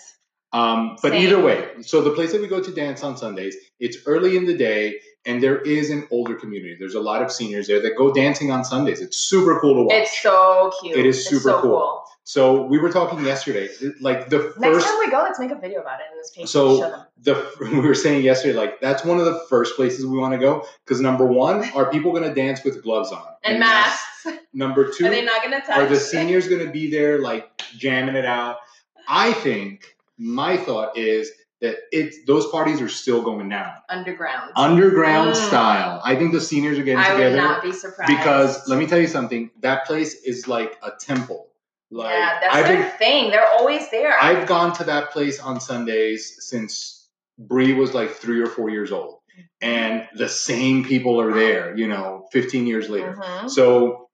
Um, 0.52 0.96
but 1.02 1.12
Same. 1.12 1.22
either 1.22 1.40
way, 1.40 1.68
so 1.82 2.00
the 2.02 2.10
place 2.10 2.32
that 2.32 2.40
we 2.40 2.48
go 2.48 2.60
to 2.62 2.72
dance 2.72 3.04
on 3.04 3.16
Sundays, 3.16 3.54
it's 3.78 3.98
early 4.06 4.36
in 4.36 4.46
the 4.46 4.56
day, 4.56 4.98
and 5.26 5.42
there 5.42 5.58
is 5.62 5.90
an 5.90 6.06
older 6.10 6.34
community. 6.34 6.76
There's 6.78 6.94
a 6.94 7.00
lot 7.00 7.22
of 7.22 7.30
seniors 7.30 7.66
there 7.66 7.80
that 7.82 7.96
go 7.96 8.12
dancing 8.12 8.50
on 8.50 8.64
Sundays. 8.64 9.00
It's 9.00 9.16
super 9.16 9.58
cool 9.60 9.74
to 9.74 9.82
watch. 9.82 9.92
It's 9.94 10.22
so 10.22 10.72
cute. 10.80 10.96
It 10.96 11.06
is 11.06 11.26
super 11.26 11.40
so 11.50 11.60
cool. 11.60 12.04
so 12.24 12.62
we 12.62 12.78
were 12.78 12.90
talking 12.90 13.24
yesterday, 13.24 13.68
like 14.00 14.28
the 14.30 14.54
Next 14.58 14.74
first, 14.74 14.86
time 14.86 14.98
we 14.98 15.10
go, 15.10 15.18
let's 15.18 15.38
make 15.38 15.50
a 15.50 15.56
video 15.58 15.80
about 15.80 16.00
it 16.00 16.06
in 16.12 16.18
this 16.18 16.30
page. 16.30 16.48
So- 16.48 17.04
the 17.22 17.34
we 17.60 17.80
were 17.80 17.96
saying 17.96 18.22
yesterday, 18.24 18.54
like 18.56 18.80
that's 18.80 19.04
one 19.04 19.18
of 19.18 19.24
the 19.24 19.40
first 19.50 19.74
places 19.76 20.06
we 20.06 20.16
want 20.18 20.32
to 20.34 20.38
go 20.38 20.64
because 20.84 21.00
number 21.00 21.26
one, 21.26 21.68
are 21.72 21.90
people 21.90 22.12
going 22.12 22.22
to 22.22 22.32
dance 22.34 22.62
with 22.64 22.82
gloves 22.82 23.10
on 23.10 23.22
And 23.42 23.58
masks. 23.58 24.26
Number 24.52 24.90
two, 24.96 25.06
Are 25.06 25.10
they 25.10 25.24
not 25.24 25.42
gonna 25.42 25.60
touch? 25.60 25.76
are 25.78 25.86
the 25.86 25.98
seniors 25.98 26.46
going 26.48 26.64
to 26.64 26.70
be 26.70 26.90
there 26.90 27.18
like 27.18 27.50
jamming 27.76 28.14
it 28.14 28.24
out? 28.24 28.58
I 29.08 29.32
think 29.32 29.96
my 30.16 30.56
thought 30.56 30.96
is 30.96 31.30
that 31.60 31.76
it's 31.90 32.24
those 32.26 32.46
parties 32.50 32.80
are 32.80 32.88
still 32.88 33.20
going 33.22 33.48
down. 33.48 33.72
underground? 33.88 34.52
underground 34.56 35.30
Mm. 35.32 35.48
style. 35.48 36.00
I 36.04 36.14
think 36.16 36.32
the 36.32 36.40
seniors 36.40 36.78
are 36.78 36.82
getting 36.84 36.98
I 37.00 37.10
would 37.14 37.18
together 37.18 37.36
not 37.36 37.62
be 37.62 37.72
surprised. 37.72 38.08
because 38.08 38.68
let 38.68 38.78
me 38.78 38.86
tell 38.86 39.00
you 39.00 39.08
something. 39.08 39.50
That 39.60 39.84
place 39.86 40.22
is 40.22 40.46
like 40.48 40.78
a 40.82 40.92
temple. 40.98 41.48
Like 41.90 42.10
yeah, 42.10 42.38
that's 42.40 42.54
I've 42.54 42.66
their 42.66 42.82
been, 42.82 42.98
thing. 42.98 43.30
They're 43.30 43.48
always 43.48 43.90
there. 43.90 44.14
I've 44.20 44.46
gone 44.46 44.72
to 44.74 44.84
that 44.84 45.10
place 45.10 45.40
on 45.40 45.58
Sundays 45.58 46.36
since 46.44 47.08
Bree 47.38 47.72
was 47.72 47.94
like 47.94 48.10
three 48.10 48.40
or 48.40 48.46
four 48.46 48.68
years 48.68 48.92
old, 48.92 49.20
and 49.62 50.06
the 50.14 50.28
same 50.28 50.84
people 50.84 51.18
are 51.20 51.32
there. 51.32 51.74
You 51.76 51.88
know, 51.88 52.28
fifteen 52.30 52.66
years 52.66 52.88
later. 52.90 53.16
Mhm. 53.18 53.48
So 53.48 54.08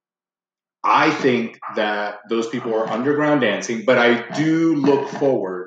I 0.84 1.10
think 1.10 1.58
that 1.76 2.20
those 2.28 2.46
people 2.48 2.74
are 2.74 2.86
underground 2.88 3.40
dancing, 3.40 3.84
but 3.84 3.98
I 3.98 4.28
do 4.36 4.76
look 4.76 5.08
forward 5.08 5.63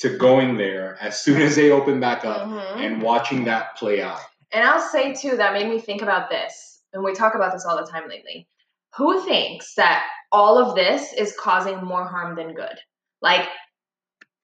to 0.00 0.16
going 0.16 0.56
there 0.56 0.96
as 1.00 1.20
soon 1.20 1.40
as 1.40 1.56
they 1.56 1.70
open 1.70 2.00
back 2.00 2.24
up 2.24 2.48
Mhm. 2.48 2.76
and 2.84 3.02
watching 3.02 3.44
that 3.44 3.76
play 3.76 4.00
out. 4.02 4.20
And 4.52 4.66
I'll 4.66 4.80
say 4.80 5.14
too, 5.14 5.36
that 5.36 5.52
made 5.52 5.68
me 5.68 5.78
think 5.78 6.02
about 6.02 6.28
this, 6.30 6.82
and 6.92 7.04
we 7.04 7.12
talk 7.12 7.34
about 7.34 7.52
this 7.52 7.64
all 7.64 7.76
the 7.76 7.90
time 7.90 8.08
lately. 8.08 8.48
Who 8.96 9.24
thinks 9.24 9.74
that 9.74 10.04
all 10.32 10.58
of 10.58 10.74
this 10.74 11.12
is 11.12 11.36
causing 11.38 11.84
more 11.84 12.04
harm 12.04 12.34
than 12.34 12.54
good? 12.54 12.78
Like, 13.22 13.48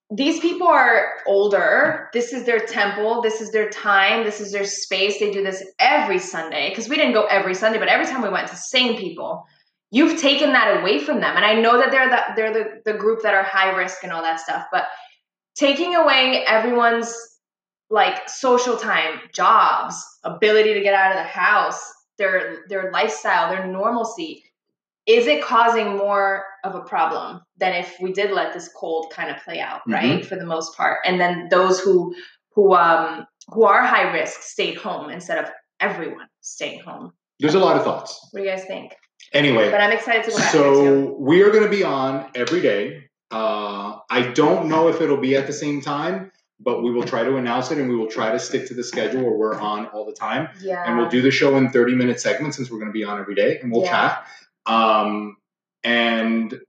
these 0.09 0.39
people 0.39 0.67
are 0.67 1.15
older. 1.25 2.09
This 2.13 2.31
is 2.31 2.45
their 2.45 2.59
temple. 2.59 3.21
This 3.21 3.41
is 3.41 3.51
their 3.51 3.69
time. 3.69 4.23
This 4.23 4.39
is 4.39 4.53
their 4.53 4.63
space. 4.63 5.19
They 5.19 5.31
do 5.31 5.43
this 5.43 5.61
every 5.79 6.19
Sunday 6.19 6.69
because 6.69 6.87
we 6.87 6.95
didn't 6.95 7.13
go 7.13 7.25
every 7.25 7.53
Sunday, 7.53 7.77
but 7.77 7.89
every 7.89 8.05
time 8.05 8.21
we 8.21 8.29
went 8.29 8.47
to 8.47 8.55
same 8.55 8.95
people. 8.97 9.45
You've 9.91 10.19
taken 10.19 10.51
that 10.53 10.79
away 10.79 10.99
from 10.99 11.19
them, 11.21 11.35
and 11.35 11.45
I 11.45 11.53
know 11.55 11.77
that 11.77 11.91
they're 11.91 12.09
the 12.09 12.21
they're 12.35 12.53
the, 12.53 12.91
the 12.91 12.97
group 12.97 13.21
that 13.23 13.33
are 13.33 13.43
high 13.43 13.69
risk 13.75 14.03
and 14.03 14.11
all 14.13 14.21
that 14.21 14.39
stuff. 14.39 14.65
But 14.71 14.85
taking 15.57 15.95
away 15.95 16.43
everyone's 16.47 17.13
like 17.89 18.27
social 18.29 18.77
time, 18.77 19.19
jobs, 19.33 19.95
ability 20.23 20.73
to 20.73 20.81
get 20.81 20.93
out 20.93 21.11
of 21.11 21.17
the 21.17 21.23
house, 21.23 21.79
their 22.17 22.65
their 22.69 22.91
lifestyle, 22.91 23.49
their 23.49 23.67
normalcy, 23.67 24.43
is 25.05 25.25
it 25.25 25.41
causing 25.41 25.95
more 25.97 26.43
of 26.65 26.75
a 26.75 26.81
problem 26.81 27.41
than 27.57 27.73
if 27.73 27.95
we 28.01 28.11
did 28.11 28.31
let 28.31 28.53
this 28.53 28.69
cold 28.75 29.11
kind 29.11 29.29
of 29.31 29.37
play 29.43 29.59
out, 29.59 29.81
right? 29.87 30.25
For 30.25 30.35
the 30.35 30.45
most 30.45 30.75
part. 30.75 30.99
And 31.05 31.19
then 31.19 31.47
those 31.49 31.79
who 31.79 32.13
who 32.53 32.73
um 32.75 33.25
who 33.49 33.63
are 33.63 33.85
high 33.85 34.11
risk 34.11 34.41
stayed 34.41 34.77
home 34.77 35.09
instead 35.09 35.37
of 35.43 35.49
everyone 35.79 36.27
staying 36.41 36.81
home. 36.81 37.13
There's 37.39 37.55
a 37.55 37.59
lot 37.59 37.77
of 37.77 37.83
thoughts. 37.83 38.19
What 38.31 38.41
do 38.41 38.45
you 38.45 38.51
guys 38.51 38.65
think? 38.65 38.95
Anyway, 39.33 39.69
But 39.71 39.79
I'm 39.81 39.91
excited 39.91 40.23
to 40.25 40.31
go 40.31 40.37
back 40.37 40.51
there 40.51 40.63
too. 40.63 41.05
so 41.07 41.17
we 41.19 41.41
are 41.43 41.51
going 41.51 41.63
to 41.63 41.69
be 41.69 41.83
on 41.83 42.29
every 42.35 42.61
day. 42.61 43.06
Uh, 43.31 43.99
I 44.09 44.31
don't 44.33 44.67
know 44.69 44.87
if 44.87 45.01
it'll 45.01 45.17
be 45.17 45.35
at 45.35 45.47
the 45.47 45.53
same 45.53 45.81
time, 45.81 46.31
but 46.59 46.81
we 46.81 46.91
will 46.91 47.03
try 47.03 47.23
to 47.23 47.35
announce 47.37 47.71
it 47.71 47.77
and 47.77 47.89
we 47.89 47.95
will 47.95 48.07
try 48.07 48.31
to 48.31 48.39
stick 48.39 48.67
to 48.67 48.73
the 48.73 48.83
schedule 48.83 49.21
where 49.23 49.33
we're 49.33 49.59
on 49.59 49.87
all 49.87 50.05
the 50.05 50.13
time. 50.13 50.49
Yeah. 50.61 50.83
And 50.85 50.97
we'll 50.97 51.09
do 51.09 51.21
the 51.21 51.31
show 51.31 51.55
in 51.57 51.69
30 51.69 51.95
minute 51.95 52.19
segments 52.19 52.57
since 52.57 52.71
we're 52.71 52.79
going 52.79 52.89
to 52.89 52.93
be 52.93 53.03
on 53.03 53.19
every 53.19 53.35
day 53.35 53.59
and 53.59 53.71
we'll 53.71 53.83
Yeah. 53.83 53.89
chat. 54.09 54.27
Um, 54.65 55.37
and 55.83 56.59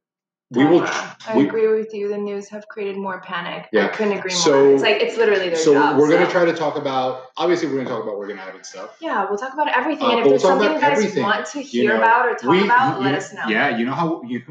we 0.50 0.64
will. 0.64 0.82
I 0.82 1.36
we- 1.36 1.46
agree 1.46 1.68
with 1.68 1.92
you. 1.94 2.08
The 2.08 2.16
news 2.16 2.48
have 2.48 2.66
created 2.68 2.96
more 2.96 3.20
panic. 3.20 3.68
Yeah. 3.72 3.84
I 3.86 3.88
couldn't 3.88 4.14
agree 4.18 4.32
more. 4.32 4.40
So- 4.40 4.74
it's 4.74 4.82
like 4.82 4.96
it's 5.02 5.16
literally 5.16 5.48
their 5.50 5.56
So 5.56 5.74
job. 5.74 5.98
we're 5.98 6.08
going 6.08 6.24
to 6.24 6.30
try 6.30 6.44
to 6.44 6.54
talk 6.54 6.76
about. 6.76 7.24
Obviously, 7.36 7.68
we're 7.68 7.74
going 7.74 7.86
to 7.86 7.92
talk 7.92 8.02
about 8.02 8.18
working 8.18 8.38
out 8.38 8.54
and 8.54 8.64
stuff. 8.64 8.96
Yeah, 9.00 9.26
we'll 9.28 9.38
talk 9.38 9.52
about 9.52 9.68
everything. 9.76 10.06
Uh, 10.06 10.10
and 10.10 10.18
if 10.20 10.24
we'll 10.26 10.38
talk 10.38 10.58
something 10.60 10.72
you 10.72 10.80
guys 10.80 10.92
everything, 10.98 11.22
want 11.22 11.46
to 11.46 11.58
you 11.58 11.64
hear 11.64 11.92
know. 11.92 11.98
about 11.98 12.26
or 12.26 12.34
talk 12.34 12.50
we, 12.50 12.64
about, 12.64 12.98
you 12.98 13.04
let 13.04 13.14
us 13.14 13.32
know. 13.32 13.44
Yeah, 13.48 13.76
you 13.76 13.84
know 13.84 13.92
how 13.94 14.22
you 14.22 14.42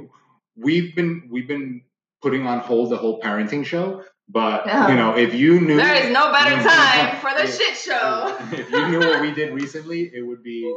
we've 0.56 0.96
been 0.96 1.28
we've 1.32 1.48
been 1.48 1.82
putting 2.28 2.46
on 2.46 2.60
hold 2.60 2.90
the 2.90 2.98
whole 2.98 3.22
parenting 3.22 3.66
show, 3.66 4.04
but 4.28 4.66
you 4.90 4.96
know 4.96 5.16
if 5.16 5.34
you 5.34 5.62
knew 5.62 5.78
There 5.78 5.96
is 5.96 6.12
no 6.12 6.30
better 6.34 6.62
time 6.70 7.16
for 7.22 7.32
the 7.40 7.46
Yeah. 7.48 7.58
shit 7.58 7.78
show. 7.78 8.38
if 8.52 8.70
you 8.70 8.88
knew 8.90 9.00
what 9.00 9.22
we 9.22 9.32
did 9.34 9.54
recently, 9.54 10.12
it 10.14 10.28
would 10.28 10.44
be 10.44 10.76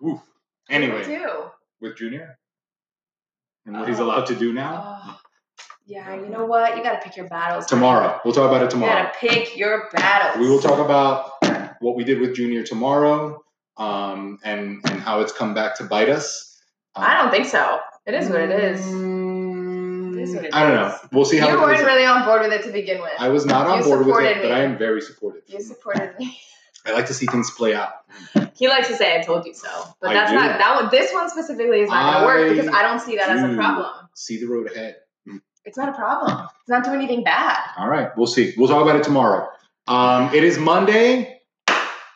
woof. 0.00 0.22
Anyway, 0.70 1.04
do 1.04 1.50
with 1.82 1.98
Junior 1.98 2.38
and 3.66 3.78
what 3.78 3.86
he's 3.86 3.98
allowed 3.98 4.24
to 4.26 4.34
do 4.34 4.54
now. 4.54 5.02
Oh, 5.06 5.18
yeah, 5.84 6.14
you 6.14 6.30
know 6.30 6.46
what? 6.46 6.74
You 6.78 6.82
gotta 6.82 7.00
pick 7.04 7.18
your 7.18 7.28
battles. 7.28 7.66
Tomorrow, 7.66 8.20
we'll 8.24 8.32
talk 8.32 8.48
about 8.50 8.62
it 8.62 8.66
You 8.66 8.70
tomorrow. 8.70 9.02
gotta 9.04 9.18
pick 9.18 9.58
your 9.58 9.90
battles. 9.92 10.42
We 10.42 10.48
will 10.48 10.60
talk 10.60 10.78
about 10.78 11.32
what 11.82 11.96
we 11.96 12.04
did 12.04 12.18
with 12.20 12.34
Junior 12.34 12.62
tomorrow, 12.62 13.42
um, 13.76 14.38
and 14.42 14.80
and 14.90 15.00
how 15.00 15.20
it's 15.20 15.32
come 15.32 15.52
back 15.52 15.76
to 15.76 15.84
bite 15.84 16.08
us. 16.08 16.58
Um, 16.94 17.04
I 17.04 17.14
don't 17.20 17.30
think 17.30 17.44
so. 17.46 17.78
It 18.06 18.14
is 18.14 18.30
what 18.30 18.40
it 18.40 18.50
is. 18.50 18.80
Mm, 20.34 20.48
I 20.52 20.62
don't 20.62 20.74
know. 20.74 20.96
We'll 21.12 21.24
see 21.24 21.38
how 21.38 21.48
You 21.48 21.54
it 21.54 21.60
weren't 21.60 21.84
really 21.84 22.04
on 22.04 22.24
board 22.24 22.42
with 22.42 22.52
it 22.52 22.62
to 22.64 22.72
begin 22.72 23.00
with. 23.00 23.12
I 23.18 23.28
was 23.28 23.46
not 23.46 23.66
on 23.66 23.78
You 23.78 23.84
board 23.84 24.06
with 24.06 24.20
it, 24.20 24.42
but. 24.42 24.52
I 24.52 24.60
am 24.60 24.78
very 24.78 25.00
supportive. 25.00 25.42
You 25.46 25.60
supported 25.60 26.18
me. 26.18 26.38
I 26.86 26.92
like 26.92 27.06
to 27.06 27.14
see 27.14 27.26
things 27.26 27.50
play 27.50 27.74
out. 27.74 27.90
He 28.54 28.68
likes 28.68 28.88
to 28.88 28.94
say, 28.96 29.18
"I 29.18 29.22
told 29.22 29.44
you 29.44 29.52
so," 29.52 29.68
but 30.00 30.10
I 30.10 30.14
that's 30.14 30.30
do. 30.30 30.36
not 30.36 30.58
that 30.58 30.80
one. 30.80 30.90
This 30.90 31.12
one 31.12 31.28
specifically 31.28 31.80
is 31.80 31.90
not 31.90 32.24
going 32.24 32.38
to 32.38 32.46
work 32.46 32.56
because 32.56 32.74
I 32.74 32.82
don't 32.82 33.00
see 33.00 33.16
that 33.16 33.28
as 33.28 33.42
a 33.44 33.54
problem. 33.54 34.08
See 34.14 34.38
the 34.40 34.46
road 34.46 34.70
ahead. 34.70 34.96
It's 35.64 35.76
not 35.76 35.90
a 35.90 35.92
problem. 35.92 36.48
It's 36.60 36.68
not 36.70 36.84
doing 36.84 36.96
anything 36.96 37.24
bad. 37.24 37.58
All 37.76 37.88
right, 37.88 38.16
we'll 38.16 38.26
see. 38.26 38.54
We'll 38.56 38.68
talk 38.68 38.82
about 38.82 38.96
it 38.96 39.02
tomorrow. 39.04 39.48
Um, 39.86 40.32
it 40.34 40.44
is 40.44 40.58
Monday. 40.58 41.37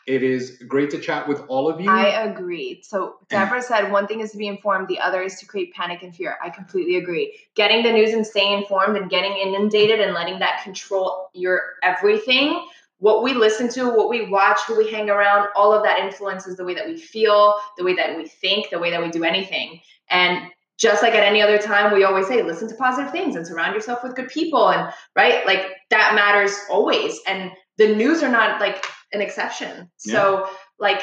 It 0.05 0.21
is 0.21 0.61
great 0.67 0.89
to 0.91 0.99
chat 0.99 1.27
with 1.27 1.43
all 1.47 1.69
of 1.69 1.79
you. 1.79 1.89
I 1.89 2.23
agree. 2.23 2.81
So 2.83 3.15
Deborah 3.29 3.61
said 3.61 3.91
one 3.91 4.05
thing 4.05 4.19
is 4.19 4.31
to 4.31 4.37
be 4.37 4.47
informed, 4.47 4.89
the 4.89 4.99
other 4.99 5.21
is 5.21 5.39
to 5.39 5.45
create 5.45 5.73
panic 5.73 6.03
and 6.03 6.13
fear. 6.13 6.37
I 6.43 6.49
completely 6.49 6.97
agree. 6.97 7.37
Getting 7.55 7.83
the 7.83 7.91
news 7.91 8.13
and 8.13 8.27
staying 8.27 8.57
informed 8.57 8.97
and 8.97 9.09
getting 9.09 9.31
inundated 9.37 10.01
and 10.01 10.13
letting 10.13 10.39
that 10.39 10.61
control 10.63 11.29
your 11.33 11.61
everything. 11.83 12.65
What 12.99 13.23
we 13.23 13.33
listen 13.33 13.69
to, 13.69 13.89
what 13.89 14.09
we 14.09 14.29
watch, 14.29 14.59
who 14.67 14.77
we 14.77 14.91
hang 14.91 15.09
around, 15.09 15.49
all 15.55 15.73
of 15.73 15.83
that 15.83 15.99
influences 15.99 16.57
the 16.57 16.63
way 16.63 16.73
that 16.73 16.85
we 16.85 16.97
feel, 16.97 17.55
the 17.77 17.83
way 17.83 17.95
that 17.95 18.15
we 18.17 18.27
think, 18.27 18.69
the 18.69 18.79
way 18.79 18.91
that 18.91 19.01
we 19.01 19.09
do 19.09 19.23
anything. 19.23 19.79
And 20.09 20.49
just 20.77 21.01
like 21.01 21.13
at 21.13 21.23
any 21.23 21.41
other 21.41 21.57
time, 21.57 21.93
we 21.93 22.03
always 22.03 22.27
say, 22.27 22.41
listen 22.41 22.67
to 22.67 22.75
positive 22.75 23.11
things 23.11 23.35
and 23.35 23.45
surround 23.45 23.73
yourself 23.73 24.03
with 24.03 24.15
good 24.15 24.29
people. 24.29 24.69
And 24.69 24.91
right, 25.15 25.45
like 25.45 25.65
that 25.89 26.15
matters 26.15 26.57
always. 26.69 27.19
And 27.27 27.51
the 27.77 27.95
news 27.95 28.23
are 28.23 28.31
not 28.31 28.59
like 28.59 28.85
an 29.13 29.21
exception. 29.21 29.89
So, 29.97 30.47
like, 30.79 31.01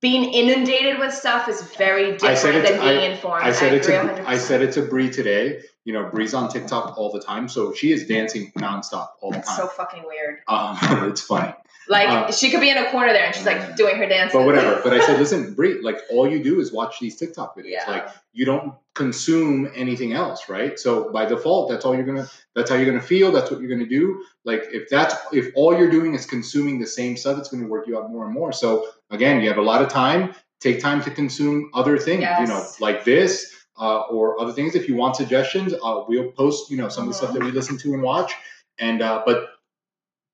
being 0.00 0.32
inundated 0.32 0.98
with 0.98 1.12
stuff 1.12 1.46
is 1.48 1.60
very 1.76 2.14
I 2.14 2.16
different 2.16 2.66
than 2.66 2.80
being 2.80 3.10
informed. 3.12 3.44
I 3.44 3.52
said 3.52 3.74
it 3.74 3.82
to 3.84 3.92
100%. 3.92 4.24
I 4.24 4.38
said 4.38 4.62
it 4.62 4.72
to 4.72 4.82
Bree 4.82 5.10
today. 5.10 5.60
You 5.84 5.92
know, 5.92 6.08
Bree's 6.08 6.32
on 6.34 6.48
TikTok 6.50 6.96
all 6.96 7.10
the 7.12 7.20
time, 7.20 7.48
so 7.48 7.72
she 7.74 7.92
is 7.92 8.06
dancing 8.06 8.50
nonstop 8.58 9.08
all 9.20 9.30
the 9.30 9.40
time. 9.40 9.56
so 9.56 9.66
fucking 9.66 10.04
weird. 10.06 10.38
um, 10.48 10.78
it's 11.10 11.22
funny, 11.22 11.52
Like 11.88 12.08
Uh, 12.08 12.32
she 12.32 12.50
could 12.50 12.60
be 12.60 12.70
in 12.70 12.76
a 12.78 12.90
corner 12.90 13.12
there 13.12 13.26
and 13.26 13.34
she's 13.34 13.46
like 13.46 13.76
doing 13.76 13.96
her 13.96 14.06
dance. 14.06 14.32
but 14.32 14.44
whatever. 14.44 14.80
But 14.84 14.92
I 14.94 15.04
said, 15.04 15.18
listen, 15.18 15.54
Bree, 15.54 15.80
like 15.82 15.98
all 16.10 16.30
you 16.30 16.42
do 16.42 16.60
is 16.60 16.70
watch 16.72 16.98
these 17.00 17.16
TikTok 17.16 17.56
videos. 17.56 17.70
Yeah. 17.70 17.90
Like 17.90 18.08
you 18.32 18.44
don't 18.44 18.74
consume 18.94 19.70
anything 19.74 20.12
else, 20.12 20.48
right? 20.48 20.78
So 20.78 21.10
by 21.12 21.24
default, 21.26 21.70
that's 21.70 21.84
all 21.84 21.94
you're 21.94 22.04
gonna. 22.04 22.28
That's 22.54 22.70
how 22.70 22.76
you're 22.76 22.86
gonna 22.86 23.00
feel. 23.00 23.30
That's 23.32 23.50
what 23.50 23.60
you're 23.60 23.70
gonna 23.70 23.88
do. 23.88 24.24
Like 24.44 24.64
if 24.72 24.88
that's 24.88 25.14
if 25.32 25.52
all 25.54 25.76
you're 25.76 25.90
doing 25.90 26.14
is 26.14 26.26
consuming 26.26 26.78
the 26.80 26.86
same 26.86 27.16
stuff, 27.16 27.38
it's 27.38 27.48
gonna 27.48 27.66
work 27.66 27.86
you 27.86 27.98
out 27.98 28.10
more 28.10 28.24
and 28.24 28.34
more. 28.34 28.52
So 28.52 28.88
again, 29.10 29.40
you 29.40 29.48
have 29.48 29.58
a 29.58 29.62
lot 29.62 29.82
of 29.82 29.88
time. 29.88 30.34
Take 30.60 30.80
time 30.80 31.02
to 31.02 31.10
consume 31.10 31.70
other 31.72 31.96
things. 31.98 32.24
You 32.40 32.46
know, 32.46 32.66
like 32.80 33.04
this. 33.04 33.56
Uh, 33.78 34.00
or 34.10 34.38
other 34.38 34.52
things. 34.52 34.74
If 34.74 34.88
you 34.88 34.94
want 34.94 35.16
suggestions, 35.16 35.72
uh, 35.72 36.04
we'll 36.06 36.32
post, 36.32 36.70
you 36.70 36.76
know, 36.76 36.90
some 36.90 37.04
of 37.04 37.08
the 37.08 37.14
stuff 37.14 37.32
that 37.32 37.42
we 37.42 37.50
listen 37.50 37.78
to 37.78 37.94
and 37.94 38.02
watch. 38.02 38.30
And 38.78 39.00
uh, 39.00 39.22
but 39.24 39.48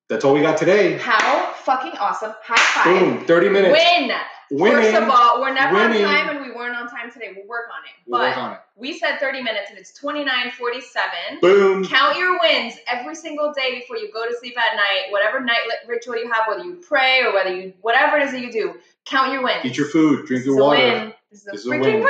that's 0.09 0.25
all 0.25 0.35
we 0.35 0.41
got 0.41 0.57
today. 0.57 0.99
How 0.99 1.53
fucking 1.53 1.93
awesome. 1.93 2.33
High 2.43 2.57
five. 2.57 2.85
Boom, 2.85 3.25
thirty 3.27 3.49
minutes. 3.49 3.79
Win. 3.79 4.11
Winning. 4.51 4.93
First 4.93 5.03
of 5.03 5.11
all, 5.11 5.41
we're 5.41 5.53
never 5.55 5.75
Winning. 5.75 6.05
on 6.05 6.13
time 6.13 6.37
and 6.37 6.45
we 6.45 6.46
weren't 6.57 6.77
on 6.77 6.89
time 6.89 7.11
today. 7.13 7.33
We'll 7.37 7.47
work 7.47 7.67
on 7.71 7.85
it. 7.85 7.93
We'll 8.07 8.21
but 8.21 8.29
work 8.29 8.37
on 8.39 8.53
it. 8.55 8.59
we 8.77 8.99
said 8.99 9.19
30 9.19 9.43
minutes 9.43 9.71
and 9.71 9.79
it's 9.79 9.93
29:47. 9.99 11.41
Boom. 11.41 11.85
Count 11.85 12.17
your 12.17 12.39
wins 12.41 12.75
every 12.87 13.15
single 13.15 13.53
day 13.53 13.79
before 13.79 13.97
you 13.97 14.11
go 14.13 14.27
to 14.27 14.35
sleep 14.39 14.57
at 14.59 14.77
night. 14.77 15.11
Whatever 15.11 15.41
night 15.41 15.59
ritual 15.87 16.17
you 16.17 16.31
have, 16.33 16.45
whether 16.49 16.65
you 16.65 16.77
pray 16.87 17.23
or 17.23 17.33
whether 17.33 17.55
you 17.55 17.73
whatever 17.83 18.17
it 18.17 18.25
is 18.25 18.33
that 18.33 18.41
you 18.41 18.51
do, 18.51 18.75
count 19.05 19.33
your 19.33 19.43
wins. 19.43 19.65
Eat 19.65 19.77
your 19.77 19.89
food. 19.89 20.27
Drink 20.27 20.45
your 20.45 20.57
water. 20.57 21.13
This 21.31 21.41
is 21.43 21.47
a 21.49 21.51
This 21.53 21.61
is 21.61 21.67
a 21.67 21.71
win. 21.71 21.81
win. 21.81 22.07